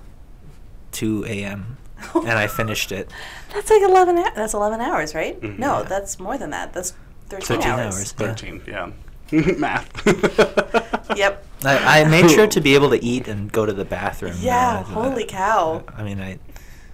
[0.92, 1.76] 2 a.m.
[2.14, 3.10] and I finished it.
[3.52, 5.40] That's like 11 hou- that's 11 hours, right?
[5.40, 5.58] Mhm.
[5.58, 5.82] No, Yeah.
[5.88, 6.72] that's more than that.
[6.72, 6.94] That's
[7.28, 7.96] 13, 13 hours.
[7.96, 8.12] hours.
[8.12, 8.90] 13, yeah.
[9.58, 9.88] Math.
[11.16, 11.44] Yep.
[11.64, 14.36] I, I made sure to be able to eat and go to the bathroom.
[14.38, 15.82] Yeah, holy cow.
[15.96, 16.38] I mean, I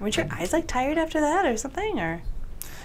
[0.01, 2.23] Weren't your eyes like tired after that or something or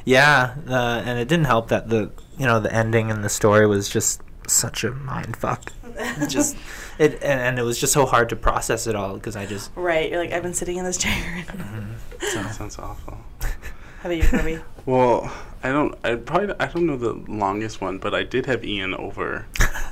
[0.04, 3.66] Yeah, uh, and it didn't help that the you know the ending and the story
[3.66, 5.72] was just such a mind fuck.
[6.30, 6.56] Just
[6.98, 9.72] it and, and it was just so hard to process it all because I just
[9.76, 11.12] Right, you're like I've been sitting in this chair.
[11.48, 11.96] mhm.
[12.20, 13.18] That so sounds awful.
[13.42, 14.60] How about you, Corby?
[14.88, 15.94] Well, I don't.
[16.04, 16.56] I probably.
[16.60, 19.46] I don't know the longest one, but I did have Ian over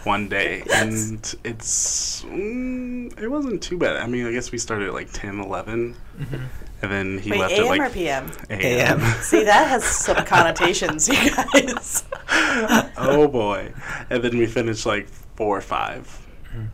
[0.04, 0.82] one day, Yes.
[0.82, 2.24] and it's.
[2.24, 3.98] Mm, it wasn't too bad.
[3.98, 6.42] I mean, I guess we started at like 10, 11, mhm.
[6.82, 8.32] And then he Wait, left AM at like or PM?
[8.50, 9.00] AM.
[9.22, 12.04] See, that has some connotations, you guys.
[12.98, 13.74] oh boy!
[14.10, 16.26] And then we finished like four or five,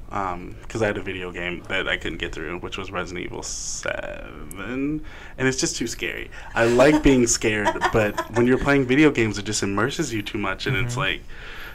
[0.10, 3.44] because I had a video game that I couldn't get through, which was Resident Evil
[3.44, 5.02] Seven,
[5.38, 6.30] and it's just too scary.
[6.54, 10.38] I like being scared, but when you're playing video games, it just immerses you too
[10.38, 10.98] much, and it's Mhm.
[10.98, 11.22] like,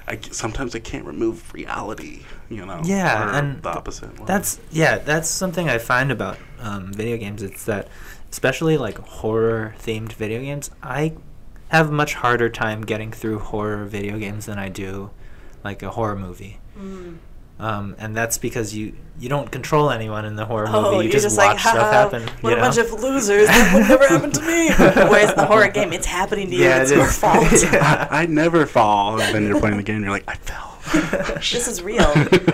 [0.08, 2.22] I c sometimes I can't remove reality.
[2.48, 2.80] You know?
[2.84, 4.16] Yeah, or and the opposite.
[4.18, 7.42] Well, That's yeah, that's something I find about um, video games.
[7.44, 7.86] It's that,
[8.30, 11.14] especially like horror themed video games, I
[11.68, 15.10] have much harder time getting through horror video games than I do
[15.64, 16.58] like a horror movie.
[16.78, 17.18] Mm.
[17.58, 20.96] Um, and that's because you you don't control anyone in the horror Oh, movie.
[20.96, 22.22] You you're just, just watch like, stuff happen.
[22.40, 22.62] what you a know?
[22.62, 23.48] bunch of losers.
[23.48, 24.70] That would never happen to me.
[25.10, 26.64] Whereas the horror game, it's happening to you.
[26.64, 27.18] Yeah, it's it your is.
[27.18, 27.46] fault.
[27.62, 28.08] Yeah.
[28.10, 30.78] I, I never fall, and then you're playing the game, and you're like, I fell.
[31.40, 32.10] this is real.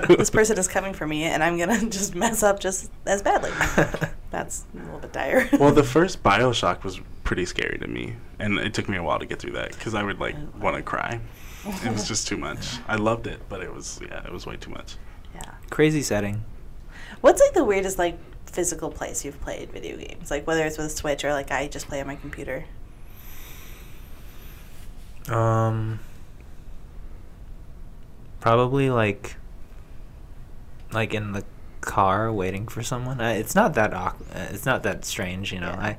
[0.08, 3.52] this person is coming for me, and I'm gonna just mess up just as badly.
[4.30, 5.48] That's a little bit dire.
[5.58, 9.18] well, the first Bioshock was pretty scary to me, and it took me a while
[9.18, 11.20] to get through that because I would like want to cry.
[11.84, 12.78] It was just too much.
[12.88, 14.96] I loved it, but it was yeah, it was way too much.
[15.34, 15.54] Yeah.
[15.70, 16.44] Crazy setting.
[17.20, 20.30] What's like the weirdest like physical place you've played video games?
[20.30, 22.64] Like whether it's with a Switch or like I just play on my computer.
[25.28, 25.98] Um,
[28.40, 29.36] probably like,
[30.92, 31.44] like in the
[31.86, 33.20] car waiting for someone.
[33.20, 34.28] Uh, it's not that awkward.
[34.50, 35.68] It's not that strange, you know.
[35.70, 35.80] Yeah.
[35.80, 35.98] I,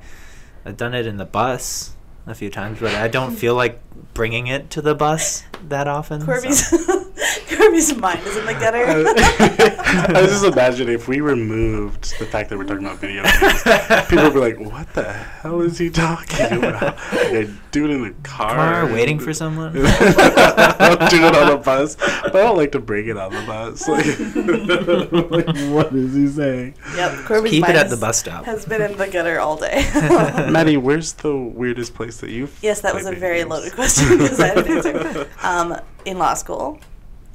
[0.64, 1.92] I've done it in the bus
[2.26, 3.80] a few times, but I don't feel like
[4.14, 6.20] bringing it to the bus that often.
[6.52, 7.04] so-
[7.48, 8.84] Corby's Corby's mind is in the gutter.
[8.84, 14.08] I was just imagining if we removed the fact that we're talking about video games,
[14.08, 17.90] people would be like, "What the hell is he talking about?" Like, I do it
[17.90, 19.76] in the car, Car waiting for someone.
[19.76, 23.42] I'll do it on the bus, but I don't like to bring it on the
[23.42, 23.88] bus.
[23.88, 24.06] Like,
[25.46, 26.74] like, what is he saying?
[26.94, 28.44] yep, Corby's Keep it mind at the bus stop.
[28.44, 29.88] Has been in the gutter all day.
[30.50, 32.56] Maddie, where's the weirdest place that you've?
[32.62, 33.50] Yes, that was a very games?
[33.50, 35.28] loaded question because I had an answer.
[35.42, 36.80] Um, in law school,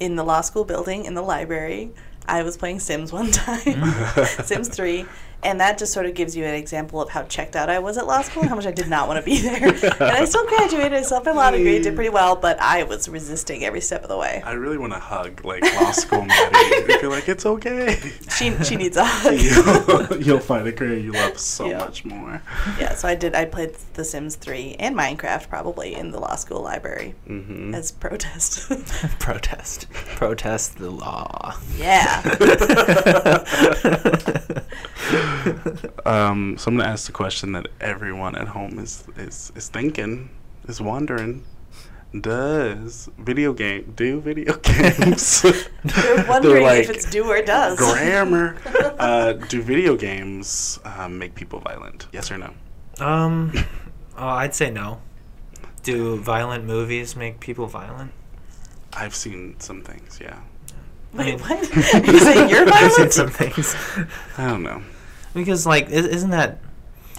[0.04, 1.92] in the law school building, in the library,
[2.28, 3.94] I was playing Sims one time,
[4.44, 5.06] Sims 3,
[5.44, 7.98] and that just sort of gives you an example of how checked out I was
[7.98, 9.68] at law school and how much I did not want to be there.
[9.68, 12.84] and I still graduated, I still have my law degree, did pretty well, but I
[12.84, 14.42] was resisting every step of the way.
[14.46, 16.94] I really want to hug like law school Maddie.
[17.02, 18.00] You're like, it's okay.
[18.30, 19.40] She, she needs a hug.
[19.40, 21.78] you'll, you'll find a career you love so Yeah.
[21.80, 22.42] much more.
[22.80, 23.36] yeah, so I did.
[23.36, 27.92] I played The Sims 3 and Minecraft probably in the law school library hmm as
[27.92, 28.70] protest.
[29.20, 29.90] Protest.
[29.92, 31.56] Protest the law.
[31.78, 32.22] yeah.
[36.06, 40.30] Um, so I'm gonna ask the question that everyone at home is is is thinking,
[40.68, 41.44] is wondering.
[42.20, 45.42] Does video game do video games?
[45.84, 47.78] They're wondering if like, it's do or does.
[47.78, 48.56] grammar.
[49.00, 52.06] Uh, do video games um, make people violent?
[52.12, 52.54] Yes or no?
[53.00, 53.52] Um,
[54.16, 55.02] oh, I'd say no.
[55.82, 58.12] Do violent movies make people violent?
[58.94, 60.20] I've seen some things.
[60.22, 60.38] Yeah,
[61.14, 61.60] Wait, what?
[61.76, 63.14] you say you're I've seen violent?
[63.14, 63.76] some things.
[64.38, 64.84] I don't know.
[65.34, 66.60] Because like, is, isn't that?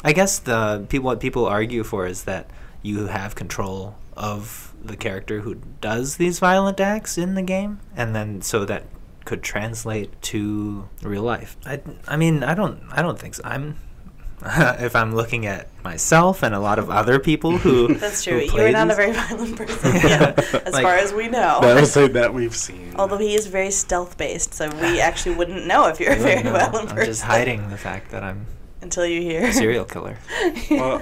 [0.03, 2.51] I guess the people what people argue for is that
[2.83, 8.15] you have control of the character who does these violent acts in the game, and
[8.15, 8.85] then so that
[9.25, 11.57] could translate to real life.
[11.65, 13.43] I, I mean, I don't, I don't think so.
[13.45, 13.79] I'm.
[14.81, 18.41] if I'm looking at myself and a lot of other people who That's who true.
[18.41, 21.59] You're play not a very violent person, yeah, as Like- far as we know.
[21.63, 22.95] That was like that we've seen.
[22.97, 26.19] Although he is very stealth based, so we actually wouldn't know if you're a I
[26.19, 26.53] very know.
[26.53, 26.99] violent person.
[26.99, 28.47] I'm just hiding the fact that I'm
[28.83, 30.19] until you hear a serial killer.
[30.71, 31.01] well,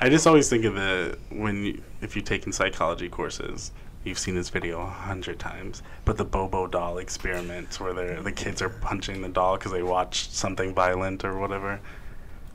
[0.00, 3.72] I just always think of the when you, if you've taken psychology courses,
[4.04, 5.82] you've seen this video a hundred times.
[6.04, 10.32] But the Bobo doll experiment, where the kids are punching the doll because they watched
[10.34, 11.80] something violent or whatever,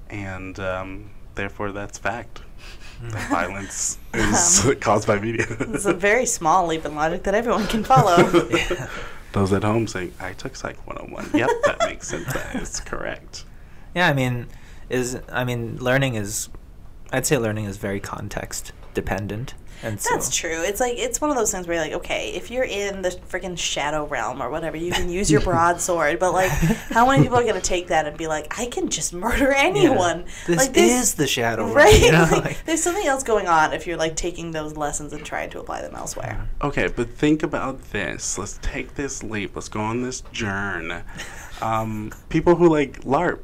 [0.10, 2.42] and um, therefore that's fact.
[3.02, 5.46] That violence is Um, caused by media.
[5.50, 8.24] it's a very small leap in logic that everyone can follow.
[9.34, 12.32] Those at home saying, "I took Psych 101." Yep, that makes sense.
[12.34, 13.46] That is correct.
[13.94, 14.48] Yeah, I mean,
[14.90, 16.50] is I mean, learning is,
[17.12, 20.62] I'd say learning is very context dependent, and so That's true.
[20.64, 23.10] It's like it's one of those things where you're like, okay, if you're in the
[23.10, 26.20] freaking shadow realm or whatever, you can use your broadsword.
[26.20, 29.14] But like, how many people are gonna take that and be like, I can just
[29.14, 29.64] murder Yeah.
[29.64, 30.26] anyone?
[30.48, 32.02] This like is the shadow, realm, right?
[32.02, 32.28] You know?
[32.32, 35.60] Like- there's something else going on if you're like taking those lessons and trying to
[35.60, 36.48] apply them elsewhere.
[36.62, 38.38] Okay, but think about this.
[38.38, 39.56] Let's take this leap.
[39.56, 41.02] Let's go on this journey.
[41.60, 43.40] Um, people who like LARP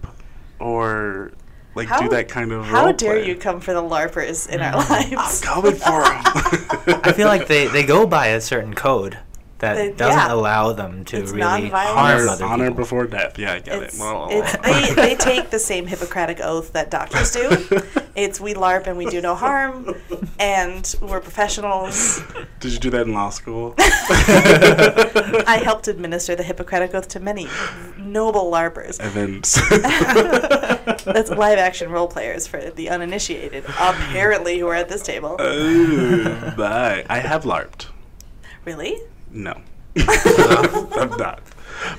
[0.60, 1.32] or
[1.76, 3.28] like do that kind of How dare play.
[3.28, 4.92] you come for the larpers in our Mm.
[4.92, 5.42] I'm lives?
[5.42, 6.22] coming for 'em.
[7.04, 9.18] I feel like they, they go by a certain code
[9.64, 10.34] that They- doesn't yeah.
[10.34, 11.98] allow them to It's really non-violent.
[11.98, 12.84] harm honor, other honor people.
[12.84, 13.40] before death.
[13.40, 14.00] Yeah, I get It's, it.
[14.02, 17.82] Well, it's, they, they take the same Hippocratic oath that doctors do.
[18.16, 19.96] It's we LARP and we do no harm,
[20.40, 22.22] and we're professionals.
[22.60, 23.74] Did you do that in law school?
[23.80, 27.48] I helped administer the Hippocratic oath to many
[27.98, 29.00] noble LARPers.
[29.00, 29.42] and then
[31.12, 35.36] That's live action role players for the uninitiated, apparently, who are at this table.
[35.42, 37.04] Ooh, bye.
[37.10, 37.88] I have LARPed.
[38.64, 38.96] Really?
[39.34, 39.62] No.
[39.98, 41.42] I'm not.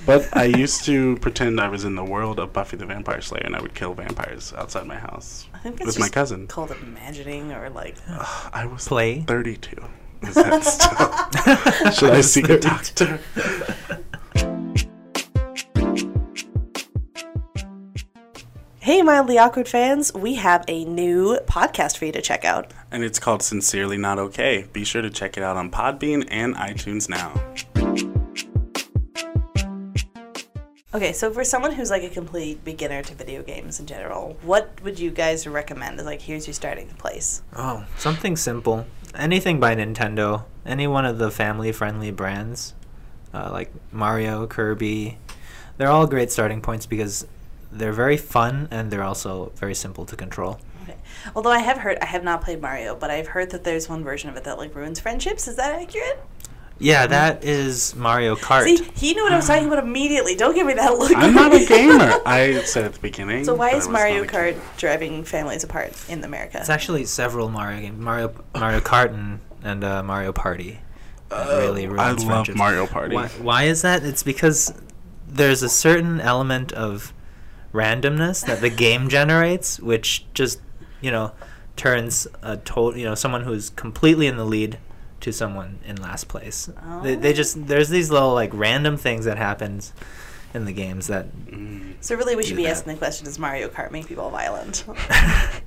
[0.07, 3.43] But I used to pretend I was in the world of Buffy the Vampire Slayer
[3.45, 6.47] and I would kill vampires outside my house I think that's with my just cousin.
[6.47, 7.97] called imagining or like.
[8.09, 9.21] I was Play.
[9.23, 9.77] 32.
[10.23, 11.93] Is that still?
[11.93, 13.21] Should I seek a doctor?
[18.85, 22.71] Hey, mildly awkward fans, we have a new podcast for you to check out.
[22.91, 24.67] And it's called Sincerely Not Okay.
[24.75, 27.33] Be sure to check it out on Podbean and iTunes now.
[30.93, 34.79] Okay, so for someone who's like a complete beginner to video games in general, what
[34.83, 37.41] would you guys recommend as like here's your starting place?
[37.57, 38.85] Oh, something simple.
[39.15, 40.45] Anything by Nintendo.
[40.67, 42.75] Any one of the family-friendly brands,
[43.33, 45.17] uh, like Mario, Kirby.
[45.79, 47.27] They're all great starting points because
[47.79, 50.59] they're very fun and they're also very simple to control.
[50.85, 50.97] Okay.
[51.35, 54.05] Although I have heard I have not played Mario, but I've heard that there's one
[54.05, 55.49] version of it that like ruins friendships.
[55.49, 56.23] Is that accurate?
[56.81, 58.65] Yeah, that is Mario Kart.
[58.65, 60.35] See, he knew what I was talking about immediately.
[60.35, 61.13] Don't give me that look.
[61.17, 62.19] I'm not a gamer.
[62.27, 63.45] I said at the beginning.
[63.45, 66.59] So why is Mario Kart driving families apart in America?
[66.59, 68.01] It's actually several Mario games.
[68.01, 70.81] Mario Mario Kart and, and uh, Mario Party.
[71.29, 72.59] That Uh, really I love friendships.
[72.59, 73.15] Mario Party.
[73.15, 74.03] Why, why is that?
[74.05, 74.75] It's because
[75.29, 77.13] there's a certain element of
[77.75, 80.61] randomness that the game generates, which just
[81.03, 81.33] you know
[81.77, 84.79] turns a total you know someone who's completely in the lead
[85.21, 86.69] to someone in last place.
[87.03, 87.33] They, they Oh.
[87.35, 89.93] just there's these little like random things that happens
[90.55, 91.95] in the games that Mm.
[92.01, 92.71] so really, we should be that.
[92.71, 94.85] asking the question: Does Mario Kart make people violent?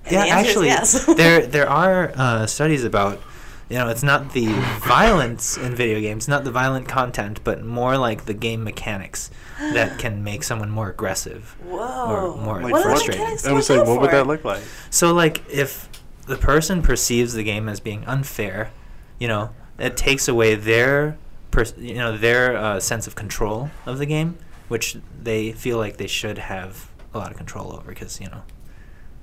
[0.08, 1.06] And yeah, the answer is actually, yes.
[1.18, 3.20] there there are uh, studies about
[3.70, 4.48] you know it's not the
[4.82, 10.00] violence in video games, not the violent content, but more like the game mechanics that
[10.00, 11.56] can make someone more aggressive.
[11.64, 12.38] Whoa!
[12.38, 13.26] more Like what are the frustrating.
[13.26, 14.64] I to was like, what would that look like?
[14.90, 15.90] So like if
[16.26, 18.72] the person perceives the game as being unfair,
[19.20, 19.50] you know,
[19.80, 21.18] it takes away their
[21.52, 25.98] pers- you know their uh, sense of control of the game, which they feel like
[25.98, 28.44] they should have a lot of control over because you know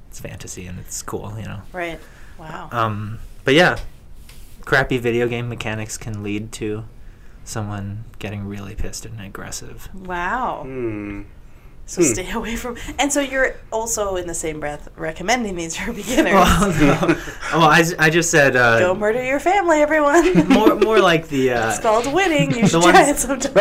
[0.09, 1.63] it's fantasy and it's cool, you know.
[1.73, 2.01] Right.
[2.39, 2.69] Wow.
[2.73, 3.79] Um, but yeah,
[4.65, 6.85] crappy video game mechanics can lead to
[7.45, 9.89] someone getting really pissed and aggressive.
[9.95, 10.63] wow.
[10.65, 11.23] Hmm.
[11.87, 12.09] So Hmm.
[12.15, 12.79] stay away from.
[12.99, 16.33] And so you're also in the same breath recommending these for beginners.
[16.33, 17.17] Well, no.
[17.53, 20.49] well I, s- I just said uh, Go murder your family, everyone.
[20.49, 22.53] more more like the uh, it's called winning.
[22.53, 23.53] You the should try it ones- sometime.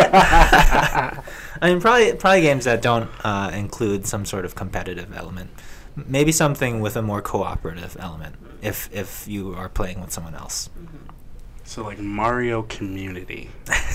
[1.62, 5.50] I mean, probably probably games that don't uh, include some sort of competitive element.
[5.98, 8.36] M- Maybe something with a more cooperative element.
[8.62, 10.70] If if you are playing with someone else.
[11.66, 13.50] So like Mario Community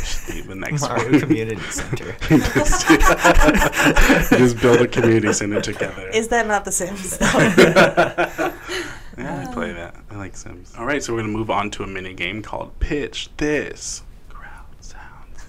[0.05, 1.21] should be the next Mario one.
[1.21, 2.17] Community Center.
[2.29, 2.89] just,
[4.31, 6.09] just build a community center together.
[6.09, 7.19] Is that not the Sims?
[7.21, 8.55] yeah,
[9.19, 9.97] I play that.
[10.11, 10.75] I like Sims.
[10.79, 14.03] All right, so we're gonna move on to a mini game called Pitch This.
[14.31, 15.47] Crowd sounds.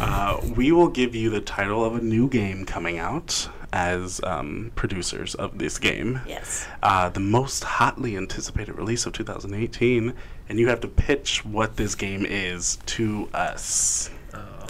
[0.00, 3.48] Uh, we will give you the title of a new game coming out
[3.80, 6.20] as um, producers of this game.
[6.26, 6.66] yes.
[6.82, 10.14] Uh, the most hotly anticipated release of 2018,
[10.48, 14.08] and you have to pitch what this game is to us.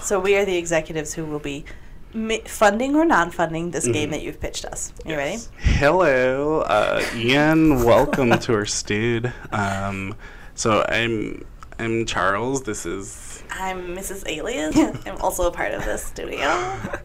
[0.03, 1.65] So we are the executives who will be
[2.13, 4.13] mi- funding or non-funding this game Mhm.
[4.13, 4.93] that you've pitched us.
[5.05, 5.39] You ready?
[5.59, 7.85] Hello, uh, Ian.
[7.93, 9.33] welcome to our stud.
[9.53, 10.17] Um,
[10.57, 11.45] so I'm
[11.79, 12.63] I'm Charles.
[12.63, 14.27] This is I'm Mrs.
[14.29, 14.77] Alias.
[15.07, 16.49] I'm also a part of this studio.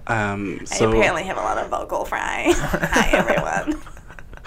[0.08, 0.60] um.
[0.72, 2.52] I apparently have a lot of vocal fry.
[2.56, 3.82] Hi, everyone.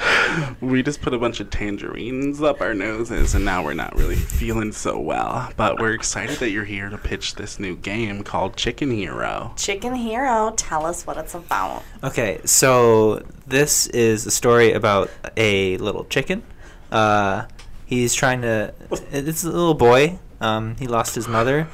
[0.61, 4.17] we just put a bunch of tangerines up our noses, and now we're not really
[4.17, 5.51] feeling so well.
[5.57, 9.53] But we're excited that you're here to pitch this new game called Chicken Hero.
[9.57, 11.83] Chicken Hero, tell us what it's about.
[12.03, 16.43] Okay, so this is a story about a little chicken.
[16.91, 17.47] Uh,
[17.87, 18.75] he's trying to.
[19.13, 20.19] It's a little boy.
[20.45, 21.67] Um, he lost his mother.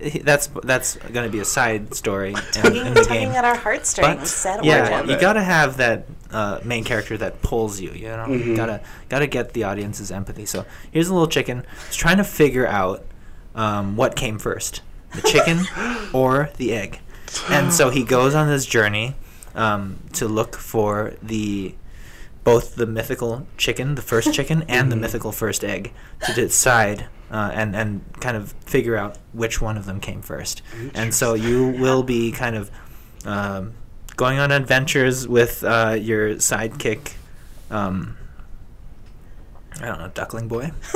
[0.00, 3.32] He, that's that's going to be a side story in, Tugging, in the tugging game.
[3.38, 4.18] at our heartstrings.
[4.20, 5.10] But Said yeah, origin.
[5.10, 7.92] you gotta have that uh, main character that pulls you.
[7.92, 8.56] You know, Mhm.
[8.56, 10.46] gotta gotta get the audience's empathy.
[10.46, 11.64] So here's a little chicken.
[11.86, 13.04] He's trying to figure out
[13.54, 14.82] um, what came first,
[15.14, 15.60] the chicken
[16.12, 16.98] or the egg.
[17.48, 19.14] And so he goes on this journey
[19.54, 21.74] um, to look for the
[22.42, 25.00] both the mythical chicken, the first chicken, and the Mhm.
[25.02, 25.92] mythical first egg
[26.26, 27.06] to decide.
[27.30, 30.62] Uh, and and kind of figure out which one of them came first,
[30.94, 32.70] and so you will be kind of
[33.24, 33.72] um,
[34.16, 37.14] going on adventures with uh, your sidekick.
[37.70, 38.16] Um,
[39.80, 40.70] I don't know, Duckling Boy.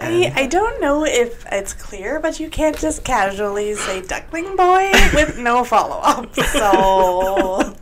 [0.00, 4.90] I, I don't know if it's clear, but you can't just casually say duckling boy
[5.12, 6.34] with no follow up.
[6.34, 7.74] So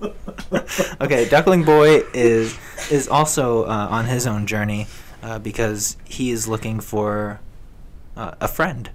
[1.01, 2.59] okay, Duckling Boy is
[2.91, 4.87] is also uh, on his own journey
[5.25, 7.41] uh, because he is looking for
[8.15, 8.91] uh, a friend,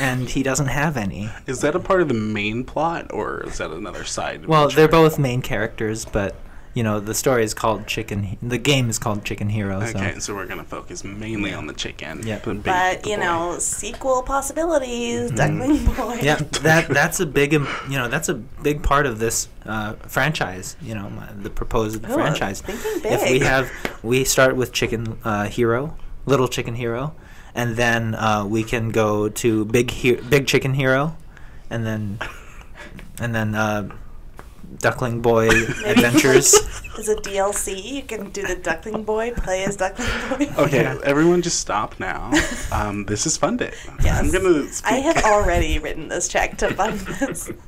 [0.00, 1.28] and he doesn't have any.
[1.46, 4.46] Is that a part of the main plot, or is that another side?
[4.46, 4.76] Well, adventure?
[4.76, 6.34] they're both main characters, but
[6.74, 8.36] you know the story is called Chicken.
[8.42, 9.80] The game is called Chicken Hero.
[9.86, 9.96] So.
[9.98, 12.22] Okay, so we're gonna focus mainly on the chicken.
[12.26, 12.38] Yeah.
[12.40, 13.22] the big- but you boy.
[13.22, 15.36] know, sequel possibilities, Mhm.
[15.36, 16.18] duckling boy.
[16.22, 20.76] yeah, that that's a big you know that's a big part of this uh, franchise.
[20.82, 22.60] You know, the proposed Ooh, franchise.
[22.60, 23.70] thinking If we have,
[24.02, 25.96] we start with Chicken uh, Hero,
[26.26, 27.14] Little Chicken Hero,
[27.54, 31.16] and then uh, we can go to Big He- Big Chicken Hero,
[31.70, 32.18] and then
[33.20, 33.88] and then uh,
[34.78, 35.48] Duckling Boy
[35.86, 36.54] Adventures.
[36.98, 40.52] As a DLC, you can do the Duckling Boy, play as Duckling Boy.
[40.64, 40.98] Okay, Yeah.
[41.04, 42.30] everyone just stop now.
[42.70, 43.72] Um, this is fun day.
[44.02, 44.20] Yes.
[44.20, 44.92] I'm gonna speak.
[44.92, 47.50] I have already written this check to fund this.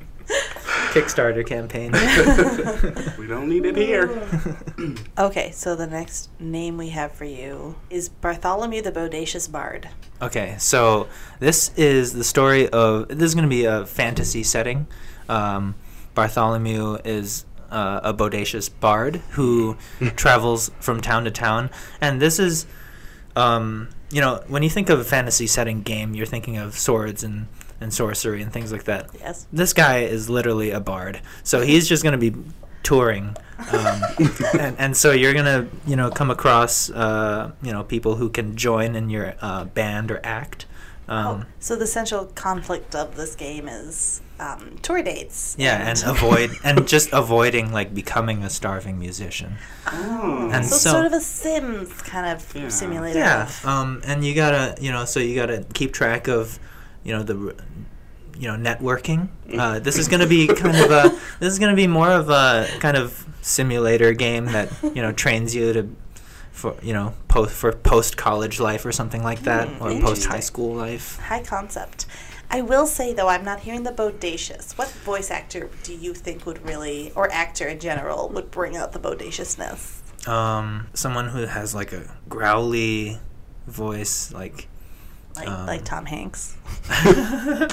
[0.93, 1.91] Kickstarter campaign.
[3.17, 4.09] we don't need it here.
[5.17, 9.87] Okay, so the next name we have for you is Bartholomew the Bodacious Bard.
[10.21, 11.07] Okay, so
[11.39, 14.87] this is the story of this is going to be a fantasy setting.
[15.29, 15.75] Um,
[16.13, 19.77] Bartholomew is uh, a bodacious bard who
[20.15, 21.69] travels from town to town,
[22.01, 22.65] and this is,
[23.35, 27.23] um, you know, when you think of a fantasy setting game, you're thinking of swords
[27.23, 27.47] and
[27.79, 29.09] and sorcery and things like that.
[29.19, 29.45] Yes.
[29.53, 32.35] This guy is literally a bard, so he's just going to be
[32.83, 33.35] touring.
[33.71, 34.01] Um,
[34.59, 38.55] and, and so you're gonna, you know, come across, uh, you know, people who can
[38.55, 40.65] join in your uh, band or act.
[41.09, 45.55] Um, oh, so the central conflict of this game is um, tour dates.
[45.57, 49.55] Yeah, and avoid and just avoiding like becoming a starving musician.
[49.87, 50.49] Oh.
[50.51, 52.69] And so, so- sort of a Sims kind of Yeah.
[52.69, 53.19] simulator.
[53.19, 56.59] Yeah, um, and you gotta, you know, so you gotta keep track of,
[57.03, 57.55] you know, the,
[58.37, 59.29] you know, networking.
[59.57, 61.09] Uh, this is gonna be kind of a,
[61.39, 65.55] this is gonna be more of a kind of simulator game that you know trains
[65.55, 65.89] you to,
[66.51, 70.25] for you know, post for post college life or something like that, Hmm, or post
[70.25, 71.17] high school life.
[71.19, 72.05] High concept.
[72.49, 74.77] I will say though, I'm not hearing the bodacious.
[74.77, 78.93] What voice actor do you think would really, or actor in general, would bring out
[78.93, 80.01] the bodaciousness?
[80.27, 83.19] Um, someone who has like a growly
[83.67, 84.67] voice, like.
[85.35, 86.55] Like, Um, like Tom Hanks.
[86.89, 87.67] I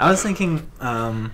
[0.00, 1.32] was thinking um,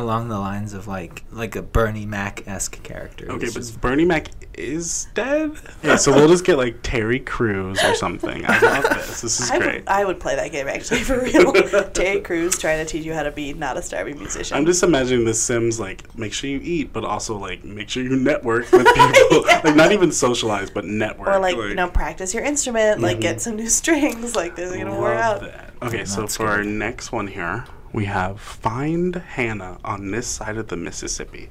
[0.00, 3.30] along the lines of like like a Bernie Mac esque character.
[3.30, 5.52] Okay, It's but just- Bernie Mac is dead.
[5.84, 8.44] Okay, so we'll just get like Terry Crews or something.
[8.46, 9.20] I love this.
[9.22, 9.74] This is I great.
[9.80, 11.52] would, I would play that game actually for real.
[11.94, 14.56] Terry Crews trying to teach you how to be not a starving musician.
[14.56, 18.02] I'm just imagining the Sims like make sure you eat, but also like make sure
[18.02, 19.44] you network with people.
[19.64, 21.28] Like not even socialize, but network.
[21.28, 23.20] or like, you know practice your instrument, like Mhm.
[23.22, 25.52] get some new strings, like they're gonna wear love out.
[25.52, 25.74] that.
[25.82, 30.56] Okay, so That's for our next one here, we have find Hannah on this side
[30.56, 31.50] of the Mississippi.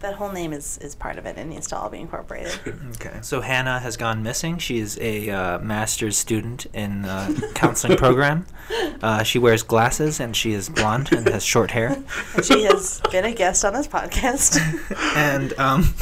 [0.00, 1.38] That whole name is is part of it.
[1.38, 2.58] It needs to all be incorporated.
[2.94, 3.18] Okay.
[3.22, 4.58] So Hannah has gone missing.
[4.58, 8.46] She is a uh, master's student in uh, counseling program.
[9.02, 12.02] Uh, she wears glasses and she is blonde and has short hair.
[12.34, 14.56] And she has been a guest on this podcast.
[15.14, 15.92] and um,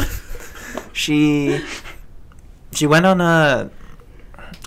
[0.93, 1.61] she
[2.73, 3.71] she went on a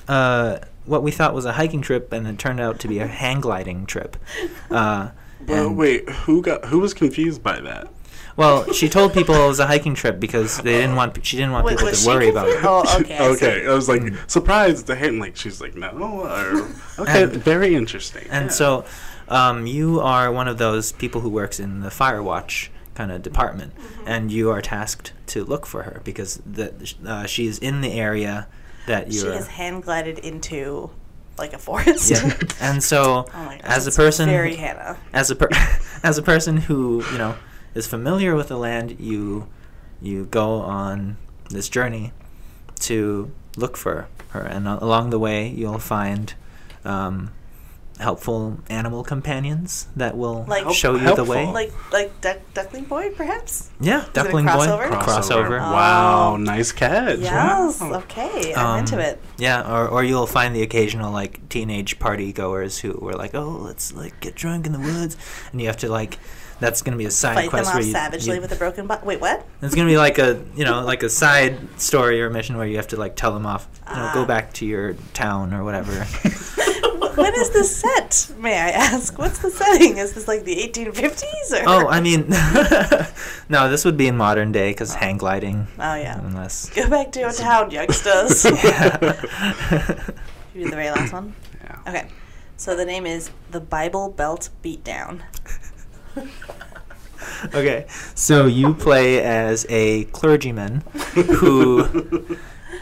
[0.10, 3.08] uh, what we thought was a hiking trip, and it turned out to be a
[3.22, 4.18] hang gliding trip.
[4.70, 5.10] Uh,
[5.48, 7.88] Well, wait, who got who was confused by that?
[8.38, 11.54] Well, she told people it was a hiking trip because they didn't want she didn't
[11.54, 12.66] want Wait, people to worry about confused?
[12.66, 12.68] it.
[12.68, 13.18] Oh, okay.
[13.18, 13.46] I see.
[13.46, 14.30] okay, I was like Mm.
[14.30, 15.20] surprised to him.
[15.20, 16.68] Like she's like no, or,
[17.00, 18.28] okay, And- very interesting.
[18.30, 18.52] And yeah.
[18.52, 18.86] so,
[19.30, 23.22] um, you are one of those people who works in the fire watch kind of
[23.22, 24.08] department, Mm-hmm.
[24.08, 26.74] and you are tasked to look for her because the,
[27.06, 28.48] uh, she's in the area
[28.88, 29.34] that She you're.
[29.34, 30.90] has hand glided into
[31.38, 32.10] like a forest.
[32.12, 32.38] yeah.
[32.62, 34.98] And so, Oh God, as a person, very Hannah.
[35.14, 35.50] as a per-
[36.04, 37.36] as a person who you know
[37.74, 39.48] is familiar with the land, you
[40.02, 41.18] you go on
[41.50, 42.12] this journey
[42.82, 46.34] to look for her, and a- along the way you'll find
[46.84, 47.32] um,
[48.00, 51.26] helpful animal companions that will Like- show you Helpful.
[51.26, 51.46] the way.
[51.46, 53.70] Like like duck, Duckling Boy, perhaps.
[53.80, 54.90] yeah, it a Duckling Boy crossover?
[55.02, 55.60] crossover.
[55.62, 55.72] Oh.
[55.74, 57.20] Wow, nice catch.
[57.20, 57.80] Yes.
[57.80, 57.94] Wow.
[58.00, 59.22] Okay, I'm Um, into it.
[59.38, 63.62] Yeah, or, or you'll find the occasional like teenage party goers who were like, "Oh,
[63.64, 65.16] let's like get drunk in the woods,"
[65.52, 66.20] and you have to like,
[66.60, 68.56] that's gonna be a side Fight them quest off where you, savagely you- with a
[68.56, 69.06] broken butt.
[69.06, 69.46] Wait, what?
[69.62, 72.76] It's gonna be like a you know like a side story or mission where you
[72.76, 74.14] have to like tell them off, you know, Ah.
[74.14, 76.06] go back to your town or whatever.
[77.16, 78.32] when is this set?
[78.38, 79.18] May I ask?
[79.18, 79.98] What's the setting?
[79.98, 81.64] Is this like the 1850s or?
[81.68, 82.30] oh, I mean,
[83.50, 85.68] no, this would be in modern day because hang gliding.
[85.78, 86.20] Oh yeah.
[86.20, 86.70] Unless.
[86.70, 88.46] Go back to your town, youngsters.
[88.64, 89.22] Yeah.
[90.56, 91.36] You do the very last one.
[91.62, 91.80] Yeah.
[91.86, 92.08] Okay.
[92.56, 95.20] So the name is the Bible Belt Beatdown.
[97.54, 97.86] okay,
[98.16, 100.82] so you play as a clergyman
[101.14, 102.38] who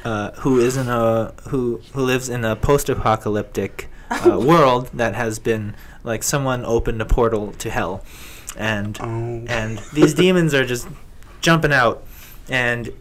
[0.05, 5.39] uh, who is in a who who lives in a post-apocalyptic uh, world that has
[5.39, 8.03] been like someone opened a portal to hell,
[8.57, 9.43] and Oh.
[9.47, 10.87] and these demons are just
[11.41, 12.03] jumping out,
[12.49, 12.91] and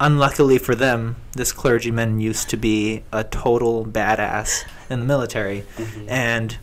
[0.00, 6.04] unluckily for them, this clergyman used to be a total badass in the military, Mhm.
[6.08, 6.56] and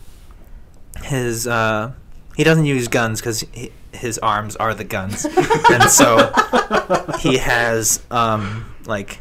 [1.04, 1.92] his uh,
[2.36, 3.44] he doesn't use guns because
[3.92, 5.26] his arms are the guns,
[5.72, 6.32] and so
[7.20, 9.20] he has um, like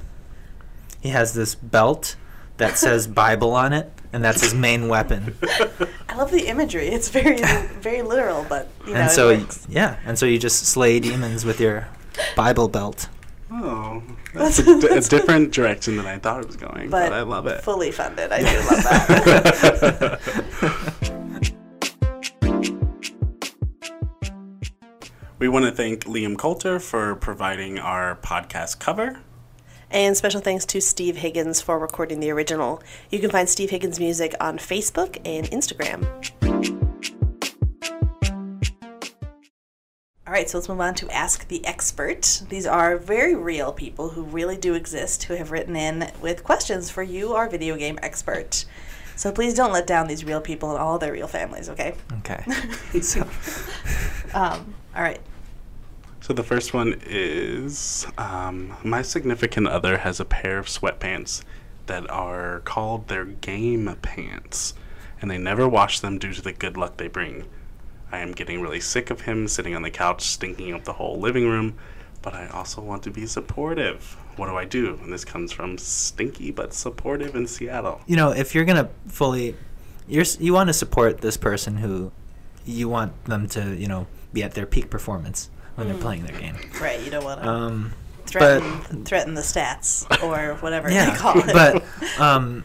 [1.00, 2.16] he has this belt
[2.58, 5.36] that says Bible on it, and that's his main weapon.
[6.08, 6.88] I love the imagery.
[6.88, 7.40] It's very,
[7.80, 9.66] very literal, but you know, and it so works.
[9.68, 11.88] yeah, and so you just slay demons with your
[12.36, 13.08] Bible belt.
[13.50, 14.02] Oh,
[14.34, 17.22] that's a, di- a different direction than I thought it was going, but, but I
[17.22, 17.62] love it.
[17.62, 18.32] Fully funded.
[18.32, 20.20] I do love that.
[25.38, 29.20] we want to thank Liam Coulter for providing our podcast cover.
[29.92, 32.82] And special thanks to Steve Higgins for recording the original.
[33.10, 36.06] You can find Steve Higgins' music on Facebook and Instagram.
[40.26, 42.42] All right, so let's move on to Ask the Expert.
[42.48, 46.88] These are very real people who really do exist who have written in with questions
[46.88, 48.64] for you, our video game expert.
[49.14, 51.94] So please don't let down these real people and all their real families, okay?
[52.20, 52.42] Okay.
[53.02, 53.28] so,
[54.32, 55.20] Um, all right.
[56.22, 61.42] So the first one is um, my significant other has a pair of sweatpants
[61.86, 64.74] that are called their game pants,
[65.20, 67.46] and they never wash them due to the good luck they bring.
[68.12, 71.18] I am getting really sick of him sitting on the couch stinking up the whole
[71.18, 71.74] living room,
[72.22, 74.16] but I also want to be supportive.
[74.36, 75.00] What do I do?
[75.02, 78.00] And this comes from Stinky but Supportive in Seattle.
[78.06, 79.56] you know, if you're gonna fully,
[80.06, 82.12] you're you want to support this person who
[82.64, 86.38] you want them to, you know, be at their peak performance when they're playing their
[86.38, 86.56] game.
[86.80, 87.92] Right, you don't want to Um,
[88.26, 91.52] threaten, threaten the stats or whatever they call it.
[91.52, 91.84] but
[92.20, 92.64] um,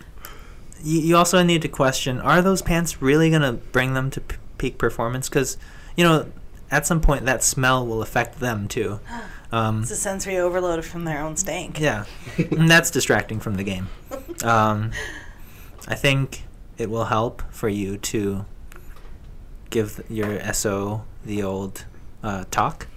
[0.84, 4.38] you, you also need to question: Are those pants really gonna bring them to p-
[4.58, 5.30] peak performance?
[5.30, 5.58] Because
[5.96, 6.32] you know,
[6.72, 9.00] at some point that smell will affect them too.
[9.50, 11.80] Um, it's a sensory overload from their own stank.
[11.80, 12.04] yeah,
[12.38, 13.88] and that's distracting from the game.
[14.44, 14.92] Um,
[15.88, 16.44] I think
[16.78, 18.44] it will help for you to
[19.70, 21.86] give your SO the old
[22.22, 22.88] uh, talk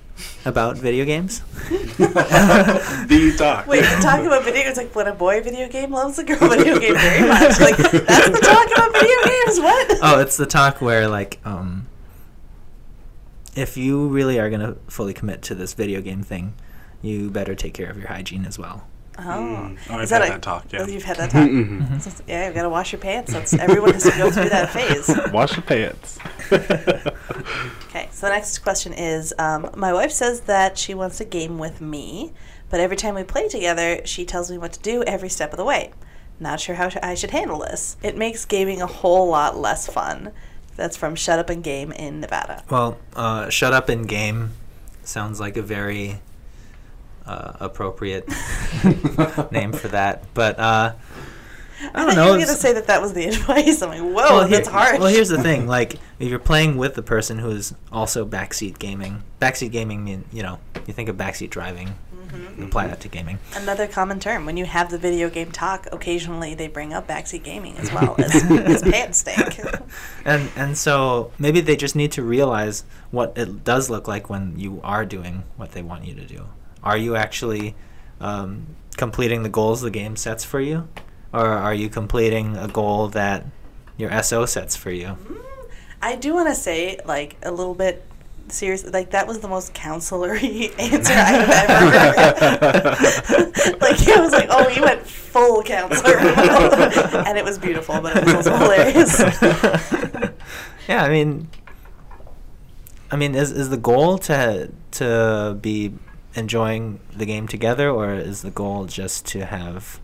[0.45, 1.41] about video games.
[1.69, 3.67] the talk.
[3.67, 6.49] Wait, you talk about video games like when a boy video game loves a girl
[6.49, 7.61] video game very much.
[7.61, 9.61] Like that's the talk about video games.
[9.61, 9.99] What?
[10.03, 11.87] oh, it's the talk where like um
[13.57, 16.55] if you really are going to fully commit to this video game thing,
[17.03, 18.87] you better take care of your hygiene as well.
[19.21, 19.79] Oh, Mm.
[19.91, 20.81] Oh, I've that had a- that talk, yeah.
[20.83, 21.49] oh, You've had that talk.
[21.49, 22.01] Mhm.
[22.03, 23.33] So- yeah, you've got to wash your pants.
[23.33, 25.09] That's everyone has to go through that phase.
[25.33, 26.19] Wash your pants.
[27.91, 31.59] Okay, so the next question is um, My wife says that she wants a game
[31.59, 32.33] with me,
[32.69, 35.57] but every time we play together, she tells me what to do every step of
[35.57, 35.93] the way.
[36.39, 37.97] Not sure how sh- I should handle this.
[38.03, 40.31] It makes gaming a whole lot less fun.
[40.77, 42.63] That's from Shut Up and Game in Nevada.
[42.71, 44.53] Well, uh, shut up and game
[45.03, 46.21] sounds like a very
[47.31, 48.29] uh, appropriate
[49.53, 50.25] name for that.
[50.35, 50.93] But uh,
[51.95, 52.25] I don't know.
[52.27, 53.83] you were going to say that that was the advice.
[53.83, 54.99] I'm like, whoa, well, that's here- harsh.
[54.99, 58.79] Well, here's the thing: like, if you're playing with the person who is also backseat
[58.79, 61.95] gaming, backseat gaming mean you know you think of backseat driving,
[62.31, 62.63] Mm-hmm.
[62.63, 63.41] apply that to gaming.
[63.57, 64.47] Another common term.
[64.47, 68.15] When you have the video game talk, occasionally they bring up backseat gaming as well
[68.19, 69.25] as, as pants
[70.25, 74.57] and and so maybe they just need to realize what it does look like when
[74.57, 76.45] you are doing what they want you to do.
[76.83, 77.75] Are you actually
[78.21, 78.67] um,
[78.97, 80.89] completing the goals the game sets for you,
[81.33, 83.47] or are you completing a goal that
[83.97, 85.17] your SO sets for you?
[86.03, 88.05] I do want to say, like, a little bit
[88.49, 88.85] serious.
[88.85, 93.81] Like, that was the most counselory answer I've ever heard.
[93.81, 96.17] like, it was like, oh, you went full counselor.
[97.27, 99.21] and it was beautiful, but it was also hilarious.
[100.89, 101.49] yeah, I mean,
[103.11, 105.93] I mean, is is the goal to to be
[106.35, 110.01] enjoying the game together, or is the goal just to have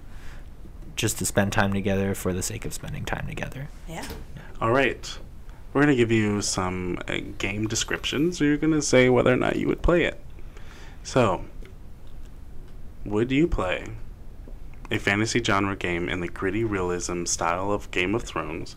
[0.97, 3.68] just to spend time together for the sake of spending time together?
[3.89, 4.07] yeah.
[4.61, 5.18] All right.
[5.72, 8.41] We're going to give you some uh, game descriptions.
[8.41, 10.18] You're going to say whether or not you would play it.
[11.03, 11.45] So,
[13.05, 13.85] would you play
[14.91, 18.77] a fantasy genre game in the gritty realism style of Game of Thrones,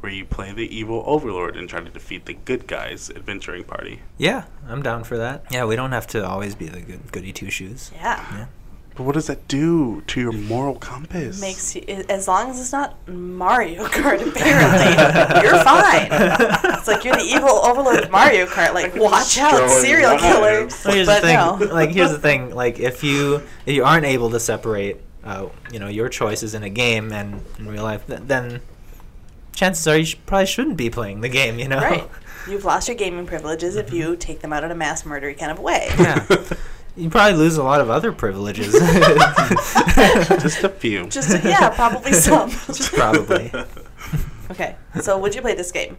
[0.00, 4.00] where you play the evil overlord and try to defeat the good guys adventuring party?
[4.16, 5.44] Yeah, I'm down for that.
[5.50, 7.90] Yeah, we don't have to always be the good goody two shoes.
[7.94, 8.24] Yeah.
[8.36, 8.46] Yeah.
[8.94, 11.40] But what does that do to your moral compass?
[11.40, 16.08] Makes you, as long as it's not Mario Kart, apparently, you're fine.
[16.76, 18.74] It's like you're the evil overlord of Mario Kart.
[18.74, 20.60] Like, watch out, Throwing serial killer.
[20.62, 20.84] knives.
[20.84, 21.36] Well, here's but the thing.
[21.36, 21.72] no.
[21.72, 22.52] Like, here's the thing.
[22.52, 23.36] Like, if you
[23.66, 27.40] if you aren't able to separate, uh, you know, your choices in a game and
[27.60, 28.60] in real life, th- then
[29.58, 31.58] chances are you sh- probably shouldn't be playing the game.
[31.58, 31.80] You know.
[31.80, 32.08] Right.
[32.48, 34.18] You've lost your gaming privileges if you mm-hmm.
[34.18, 35.88] take them out in a mass murdery kind of way.
[35.98, 36.24] Yeah.
[36.96, 38.72] You probably lose a lot of other privileges.
[38.72, 41.06] Just a few.
[41.06, 42.50] Just yeah, probably some.
[42.50, 43.52] Just probably.
[44.50, 44.74] okay.
[45.00, 45.96] So would you play this game?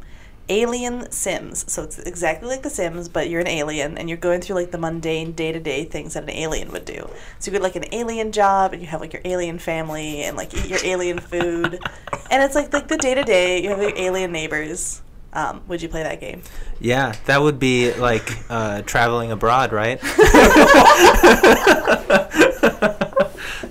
[0.50, 1.72] Alien Sims.
[1.72, 4.72] So it's exactly like The Sims, but you're an alien and you're going through like
[4.72, 7.10] the mundane day to day things that an alien would do.
[7.40, 10.36] So you get like an alien job and you have like your alien family and
[10.36, 11.80] like eat your alien food.
[12.32, 13.64] And it's like like the day to day.
[13.64, 15.02] You have your alien neighbors.
[15.34, 16.44] Um, would you play that game?
[16.80, 20.00] Yeah, that would be like uh, traveling abroad, right?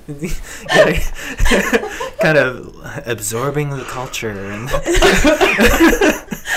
[2.21, 2.75] kind of
[3.07, 4.69] absorbing the culture and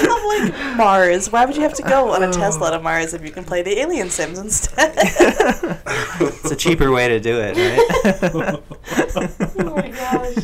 [0.01, 1.29] Of like Mars.
[1.31, 3.61] Why would you have to go on a Tesla to Mars if you can play
[3.61, 4.93] the Alien Sims instead?
[4.97, 7.79] it's a cheaper way to do it, right?
[9.59, 10.35] oh my gosh.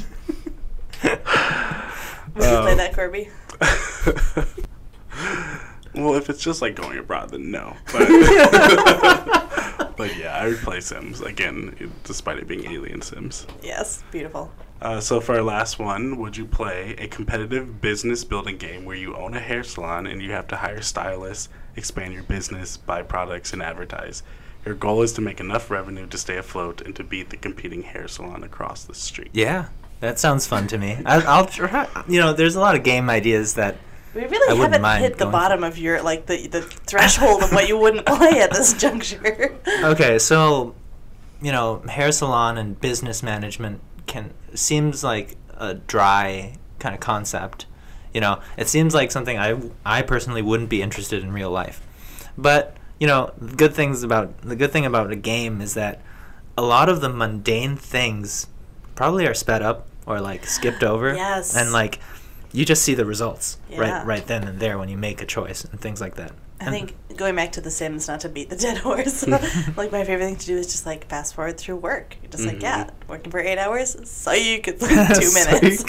[2.36, 3.30] Would you play Um, that, Corby?
[5.95, 7.74] well, if it's just like going abroad, then no.
[7.91, 8.08] But,
[9.98, 13.45] but yeah, I would play Sims again, despite it being Alien Sims.
[13.62, 14.52] Yes, beautiful.
[14.82, 18.95] Uh, so for our last one, would you play a competitive business building game where
[18.95, 23.02] you own a hair salon and you have to hire stylists, expand your business, buy
[23.02, 24.22] products, and advertise?
[24.66, 27.84] Your goal is to make enough revenue to stay afloat and to beat the competing
[27.84, 29.30] hair salon across the street.
[29.34, 29.70] yeah,
[30.00, 31.00] that sounds fun to me.
[31.06, 31.88] I, I'll try.
[32.08, 33.78] You know, there's a lot of game ideas that
[34.18, 37.68] We really wouldn't haven't hit the bottom of your like the the threshold of what
[37.68, 39.55] you wouldn't play at this juncture.
[39.84, 40.74] Okay, so
[41.39, 47.68] you know, hair salon and business management can seems like a dry kind of concept.
[48.11, 51.80] You know, it seems like something I I personally wouldn't be interested in real life.
[52.36, 56.01] But you know, the good things about the good thing about a game is that
[56.57, 58.47] a lot of the mundane things
[58.95, 61.13] probably are sped up or like skipped over.
[61.13, 61.55] Yes.
[61.55, 61.99] And like
[62.58, 63.80] you just see the results Yeah.
[63.82, 66.32] right right then and there when you make a choice and things like that.
[66.60, 69.26] I think going back to The Sims, not to beat the dead horse,
[69.78, 72.18] like my favorite thing to do is just like fast forward through work.
[72.22, 72.62] You're just like, Mhm.
[72.64, 75.84] yeah, working for eight hours, psych, it's like two minutes.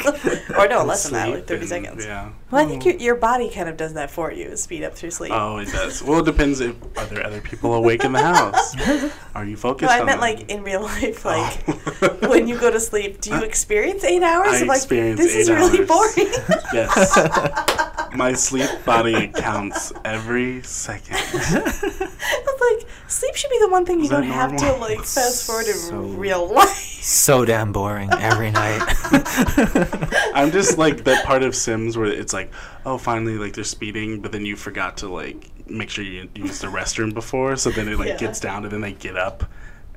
[0.59, 2.05] Or no, less than that, like 30 and- seconds.
[2.05, 2.31] Yeah.
[2.51, 5.11] Well, I think your, your body kind of does that for you, speed up through
[5.11, 5.33] sleep.
[5.35, 6.03] Oh, it does.
[6.03, 8.75] Well, it depends if are there other people awake in the house.
[9.35, 9.91] Are you no, focused?
[9.91, 10.31] I on meant them?
[10.31, 11.63] like in real life, like
[12.03, 12.29] Oh.
[12.31, 14.49] when you go to sleep, do you experience eight hours?
[14.49, 16.33] I I'm like, experience this is eight really boring.
[16.73, 17.85] Yes.
[18.19, 21.15] My sleep body counts every second.
[21.41, 25.47] like sleep should be the one thing you Is that don't have to like fast
[25.47, 26.67] forward in So- real life.
[27.01, 28.83] so damn boring every night.
[30.35, 32.51] I'm just like that part of Sims where it's like,
[32.85, 36.59] oh, finally, like they're speeding, but then you forgot to like make sure you use
[36.59, 38.17] the restroom before, so then it like Yeah.
[38.17, 39.45] gets down and then they get up.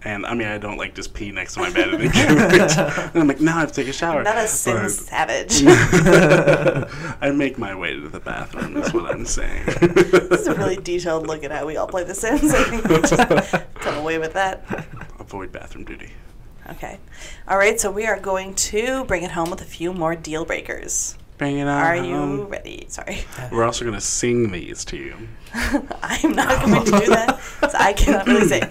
[0.04, 2.52] And I mean, I don't like just pee next to my bed and then get
[2.52, 2.78] rich.
[2.78, 4.24] And I'm like, now I have to take a shower.
[4.24, 5.62] Not a Sim But- savage.
[7.22, 9.66] I make my way to the bathroom, is what I'm saying.
[10.32, 12.52] This is a really detailed look at how we all play The Sims.
[12.54, 13.16] I think we just
[13.76, 14.64] come away with that.
[15.20, 16.10] Avoid bathroom duty.
[16.72, 16.98] Okay.
[17.48, 20.46] All right, so we are going to bring it home with a few more deal
[20.46, 21.16] breakers.
[21.38, 21.82] Bring it on.
[21.84, 22.86] Are you ready?
[22.88, 23.20] Sorry.
[23.52, 25.16] We're also going to sing these to you.
[25.54, 27.40] I'm not going to do that,
[27.70, 28.70] so I cannot really sing.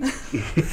[0.02, 0.64] All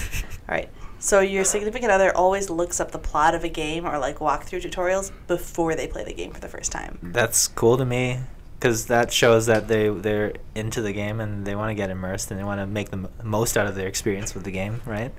[0.48, 0.70] right.
[1.00, 4.64] So your significant other always looks up the plot of a game or like walkthrough
[4.64, 6.98] tutorials before they play the game for the first time.
[7.04, 8.20] That's cool to me
[8.60, 12.32] because that shows that they they're into the game and they want to get immersed
[12.32, 14.82] and they want to make the m- most out of their experience with the game,
[14.86, 15.12] right?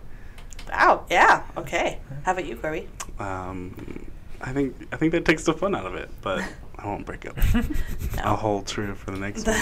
[0.68, 1.06] Wow.
[1.08, 1.44] Yeah.
[1.56, 2.00] Okay.
[2.24, 2.88] How about you, Corby?
[3.18, 4.06] Um,
[4.40, 6.42] I think I think that takes the fun out of it, but
[6.80, 7.36] I won't break up.
[8.22, 9.56] I'll hold true for the next one.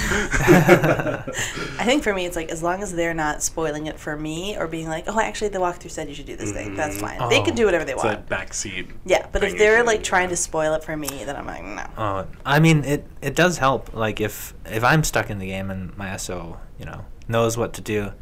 [1.79, 4.57] I think for me, it's like as long as they're not spoiling it for me
[4.59, 7.19] or being like, "Oh, actually, the walkthrough said you should do this thing." That's Mhm.
[7.19, 7.29] fine.
[7.31, 7.57] They can Oh.
[7.57, 8.29] do whatever they it's want.
[8.29, 8.91] that backseat.
[9.07, 11.85] yeah, but if they're like trying to spoil it for me, then I'm like, no.
[11.97, 13.95] Oh, I mean it it does help.
[13.95, 17.73] Like if if I'm stuck in the game and my SO, you know, knows what
[17.75, 18.13] to do.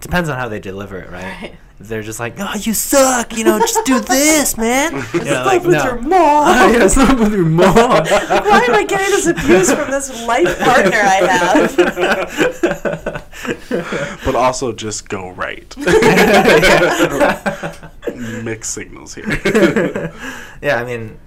[0.00, 1.22] Depends on how they deliver it, right?
[1.42, 1.54] Right.
[1.80, 5.04] They're just like, "Oh, you suck," you know, just do this, man.
[5.12, 5.84] You know, like with no.
[5.84, 6.08] your mom.
[6.72, 7.74] yeah, stop with your mom.
[7.74, 11.76] Why am I getting this abuse from this life partner I have?
[14.24, 15.76] But also just go right.
[18.44, 19.26] Mixed signals here.
[20.62, 21.18] yeah, I mean,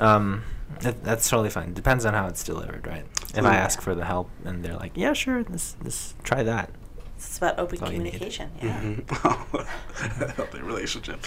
[0.00, 0.42] um,
[0.80, 1.72] that, that's totally fine.
[1.72, 3.06] Depends on how it's delivered, right?
[3.34, 6.70] If I ask for the help and they're like, "Yeah, sure, this this try that."
[7.26, 8.12] It's about open That's all you need.
[8.12, 8.50] communication.
[8.62, 8.80] Yeah.
[9.14, 10.34] Mhm.
[10.36, 11.24] Healthy relationship.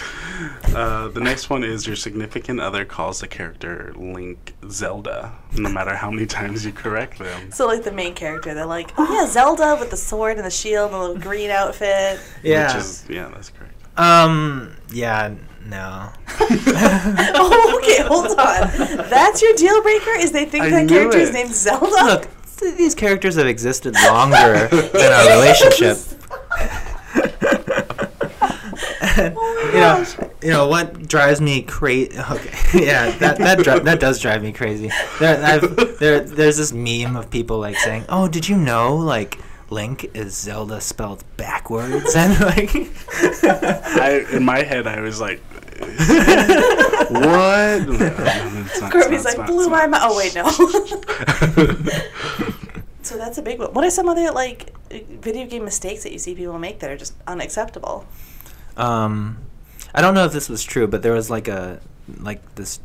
[0.74, 5.94] Uh, the next one is your significant other calls the character Link Zelda, no matter
[5.96, 7.50] how many times you correct them.
[7.50, 10.50] So like the main character, they're like, "Oh yeah, Zelda with the sword and the
[10.50, 12.68] shield and the little green outfit." Yeah.
[12.68, 13.74] Which is, yeah, that's correct.
[13.98, 14.76] Um.
[14.92, 15.34] Yeah.
[15.66, 16.10] No.
[16.40, 19.08] oh, okay, hold on.
[19.10, 20.12] That's your deal breaker?
[20.18, 21.32] Is they think I that knew character is it.
[21.34, 21.86] named Zelda?
[21.86, 22.28] Look,
[22.58, 25.96] th- these characters have existed longer than our relationship.
[29.18, 30.16] And, Oh my you know, gosh.
[30.42, 32.16] you know what drives me crazy.
[32.18, 32.50] Okay,
[32.86, 34.90] yeah, that that dri- that does drive me crazy.
[35.18, 39.38] There, I've, there, there's this meme of people like saying, "Oh, did you know like
[39.70, 42.70] Link is Zelda spelled backwards?" And like,
[43.42, 45.40] I, in my head, I was like,
[47.10, 47.88] what?
[48.80, 50.02] Not, Kirby's it's like not, blew my mind.
[50.06, 50.48] Oh wait, no.
[53.02, 53.72] so that's a big one.
[53.72, 56.96] What are some other like video game mistakes that you see people make that are
[56.96, 58.06] just unacceptable?
[58.78, 59.38] um,
[59.94, 61.80] I don't know if this was true, but there was like a
[62.20, 62.80] like this.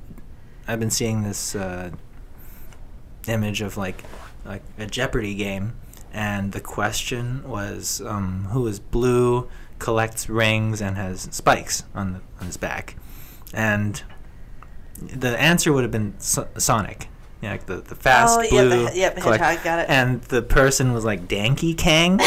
[0.68, 1.92] I've been seeing this uh,
[3.28, 4.04] image of like
[4.46, 5.74] like a Jeopardy game,
[6.12, 9.48] and the question was um, who is blue,
[9.80, 12.96] collects rings, and has spikes on the, on his back,
[13.54, 14.02] and
[14.98, 17.08] the answer would have been so- Sonic.
[17.42, 18.86] Yeah, like the, the fast Oh, yeah, blue.
[18.90, 19.90] the- yep, collect- hedgehog, got it.
[19.90, 22.20] And the person was like Danky Kang.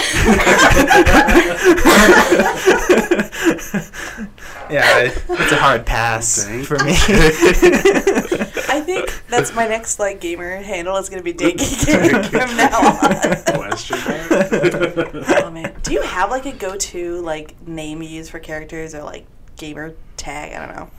[4.70, 6.92] yeah, it- it's a hard pass Danky for me.
[8.68, 12.78] I think that's my next like gamer handle is gonna be Danky Kang from now
[12.78, 13.58] on.
[13.58, 15.40] Question mark?
[15.44, 19.02] oh man, do you have like a go-to like name you use for characters or
[19.02, 20.52] like gamer tag?
[20.52, 20.90] I don't know.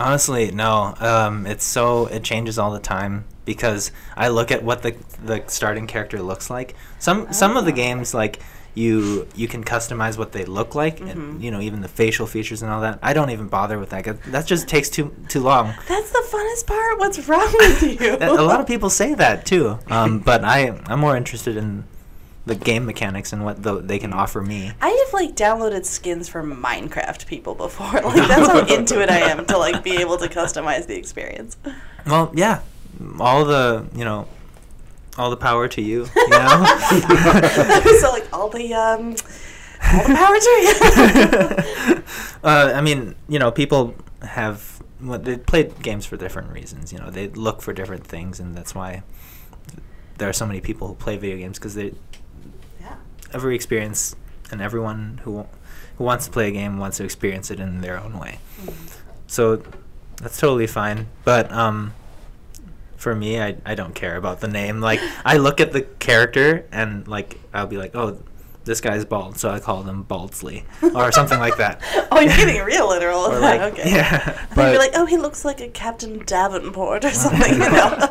[0.00, 0.94] Honestly, no.
[0.98, 5.44] Um, it's so it changes all the time because I look at what the the
[5.46, 6.74] starting character looks like.
[6.98, 7.76] Some some of the Oh.
[7.76, 8.40] games like
[8.74, 12.60] you you can customize what they look like, and you know even the facial features
[12.60, 12.98] and all that.
[13.02, 14.20] I don't even bother with that.
[14.32, 15.74] That just takes too too long.
[15.86, 16.98] That's the funnest part.
[16.98, 18.16] What's wrong with you?
[18.16, 21.84] That- a lot of people say that too, um, but I I'm more interested in
[22.46, 24.72] the game mechanics and what the, they can offer me.
[24.80, 27.84] I have like downloaded skins for Minecraft people before.
[28.04, 31.56] Like that's how into it I am to like be able to customize the experience.
[32.06, 32.60] Well, yeah,
[33.18, 34.28] all the you know,
[35.16, 36.06] all the power to you.
[36.14, 36.64] You know.
[38.00, 39.16] so like all the um
[39.92, 42.02] all the power to you.
[42.44, 46.92] uh, I mean, you know, people have well, they play games for different reasons.
[46.92, 49.02] You know, they look for different things, and that's why
[50.18, 51.92] there are so many people who play video games because they.
[53.34, 54.16] Every experience
[54.50, 55.46] and everyone who
[55.98, 58.38] who wants to play a game wants to experience it in their own way.
[59.26, 59.62] So
[60.16, 61.08] that's totally fine.
[61.24, 61.92] But um,
[62.96, 64.80] for me, I I don't care about the name.
[64.80, 68.18] Like I look at the character and like I'll be like, oh.
[68.66, 70.64] This guy's bald, so I call him Baldsley,
[70.94, 71.82] or something like that.
[72.10, 73.20] Oh, you're getting real literal.
[73.20, 73.90] Or like, okay.
[73.90, 77.52] yeah, I think but you're like, oh, he looks like a Captain Davenport or something.
[77.52, 78.08] You know?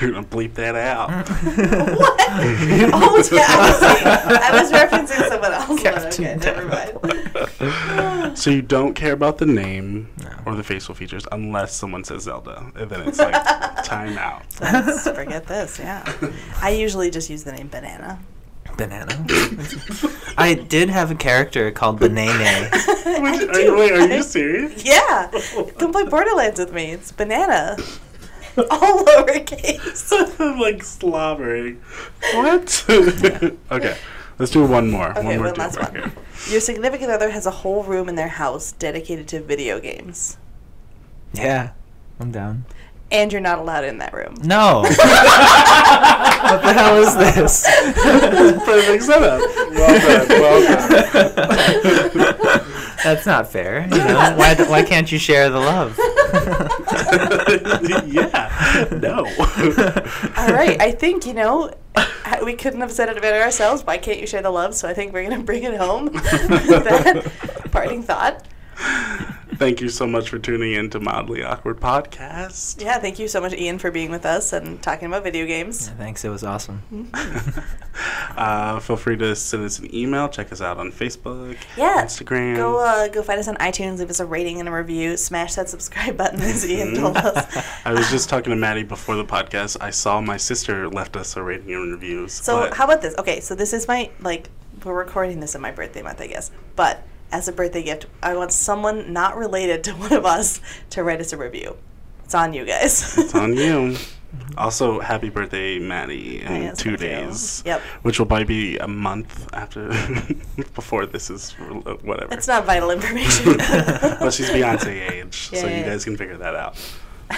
[0.00, 1.10] You're gonna bleep that out.
[1.28, 2.20] what?
[2.30, 3.44] Oh, yeah.
[3.48, 4.04] I, see.
[4.04, 5.66] I was referencing someone else.
[5.68, 8.38] But okay, Captain never mind.
[8.38, 10.30] so you don't care about the name No.
[10.46, 13.32] or the facial features unless someone says Zelda, and then it's like
[13.84, 14.42] time out.
[14.60, 15.78] Let's forget this.
[15.78, 16.04] Yeah.
[16.60, 18.18] I usually just use the name Banana.
[18.76, 19.12] banana.
[20.38, 22.70] I did have a character called Banane.
[22.72, 24.84] I Wait, are, wait, are you serious?
[24.84, 25.30] Yeah.
[25.78, 26.92] Come play Borderlands with me.
[26.92, 27.76] It's Banana.
[28.70, 30.12] All lowercase.
[30.40, 31.80] I'm like slobbering.
[32.34, 32.84] What?
[33.70, 33.96] okay,
[34.38, 35.10] let's do one more.
[35.10, 35.94] Okay, one more one last one.
[35.94, 36.12] here.
[36.48, 40.36] Your significant other has a whole room in their house dedicated to video games.
[41.32, 41.70] Yeah,
[42.18, 42.64] I'm down.
[43.12, 44.34] And you're not allowed in that room.
[44.42, 44.82] No.
[44.82, 44.96] what
[46.62, 47.66] the hell is this?
[48.64, 49.40] Perfect setup.
[49.70, 50.28] Well done.
[50.28, 50.62] Well
[51.34, 52.66] done.
[53.02, 53.82] That's not fair.
[53.90, 54.34] You know?
[54.36, 55.98] why, why can't you share the love?
[58.06, 58.88] yeah.
[58.92, 59.26] No.
[60.36, 60.80] All right.
[60.80, 61.72] I think, you know,
[62.44, 63.84] we couldn't have said it better ourselves.
[63.84, 64.74] Why can't you share the love?
[64.74, 67.30] So I think we're going to bring it home that
[67.70, 68.46] parting thought.
[69.56, 72.80] Thank you so much for tuning in to Mildly Awkward Podcast.
[72.80, 75.88] Yeah, thank you so much, Ian, for being with us and talking about video games.
[75.88, 76.24] Yeah, thanks.
[76.24, 77.10] It was awesome.
[78.36, 80.26] Uh, feel free to send us an email.
[80.28, 82.02] Check us out on Facebook, Yeah.
[82.04, 82.56] Instagram.
[82.56, 85.56] Go uh, go find us on iTunes, leave us a rating and a review, smash
[85.56, 87.56] that subscribe button as Ian told us.
[87.84, 89.76] I was just talking to Maddie before the podcast.
[89.80, 92.32] I saw my sister left us a rating and reviews.
[92.32, 93.14] So but- how about this?
[93.18, 94.48] Okay, so this is my like
[94.84, 96.50] we're recording this in my birthday month, I guess.
[96.76, 100.60] But as a birthday gift, I want someone not related to one of us
[100.90, 101.76] to write us a review.
[102.24, 103.16] It's on you guys.
[103.18, 103.96] It's on you.
[104.56, 106.96] Also, happy birthday, Maddie, in yes, two you.
[106.96, 107.64] days.
[107.66, 107.80] Yep.
[108.02, 109.88] Which will probably be a month after,
[110.74, 111.50] before this is
[112.04, 112.32] whatever.
[112.32, 113.56] It's not vital information.
[113.58, 115.88] well, she's Beyonce age, Yeah, so yeah, you yeah.
[115.90, 116.76] guys can figure that out.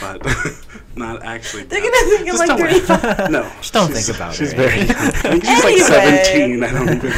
[0.01, 0.24] But
[0.97, 1.64] not actually.
[1.64, 1.82] They're Beyonce.
[1.82, 3.30] gonna think I'm like 35.
[3.30, 4.36] No, Just don't think about it.
[4.36, 4.80] She's her very.
[4.80, 4.90] age.
[4.90, 6.24] I think she's like Anyway.
[6.24, 6.64] seventeen.
[6.64, 7.11] I don't even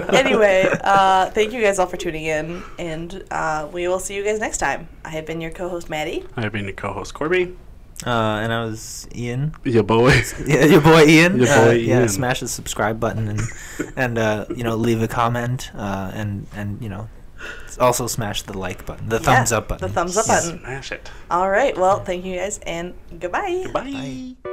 [0.00, 0.06] know.
[0.18, 4.24] anyway, uh, thank you guys all for tuning in, and uh, we will see you
[4.24, 4.88] guys next time.
[5.04, 6.24] I have been your co-host Maddie.
[6.36, 7.56] I've been your co-host Corby.
[8.04, 8.10] Uh,
[8.42, 9.54] and I was Ian.
[9.64, 10.20] Your boy.
[10.44, 11.38] Yeah, your boy Ian.
[11.38, 13.40] Your Uh, boy Yeah, smash the subscribe button and
[13.96, 17.08] and uh, you know leave a comment uh, and and you know
[17.80, 19.86] also smash the like button, the thumbs Yeah, up button.
[19.88, 20.44] the thumbs up Yes.
[20.46, 20.60] button.
[20.60, 21.10] Smash it.
[21.30, 21.76] All right.
[21.76, 23.66] Well, thank you guys, and goodbye.
[23.72, 24.34] Bye.
[24.44, 24.52] Bye.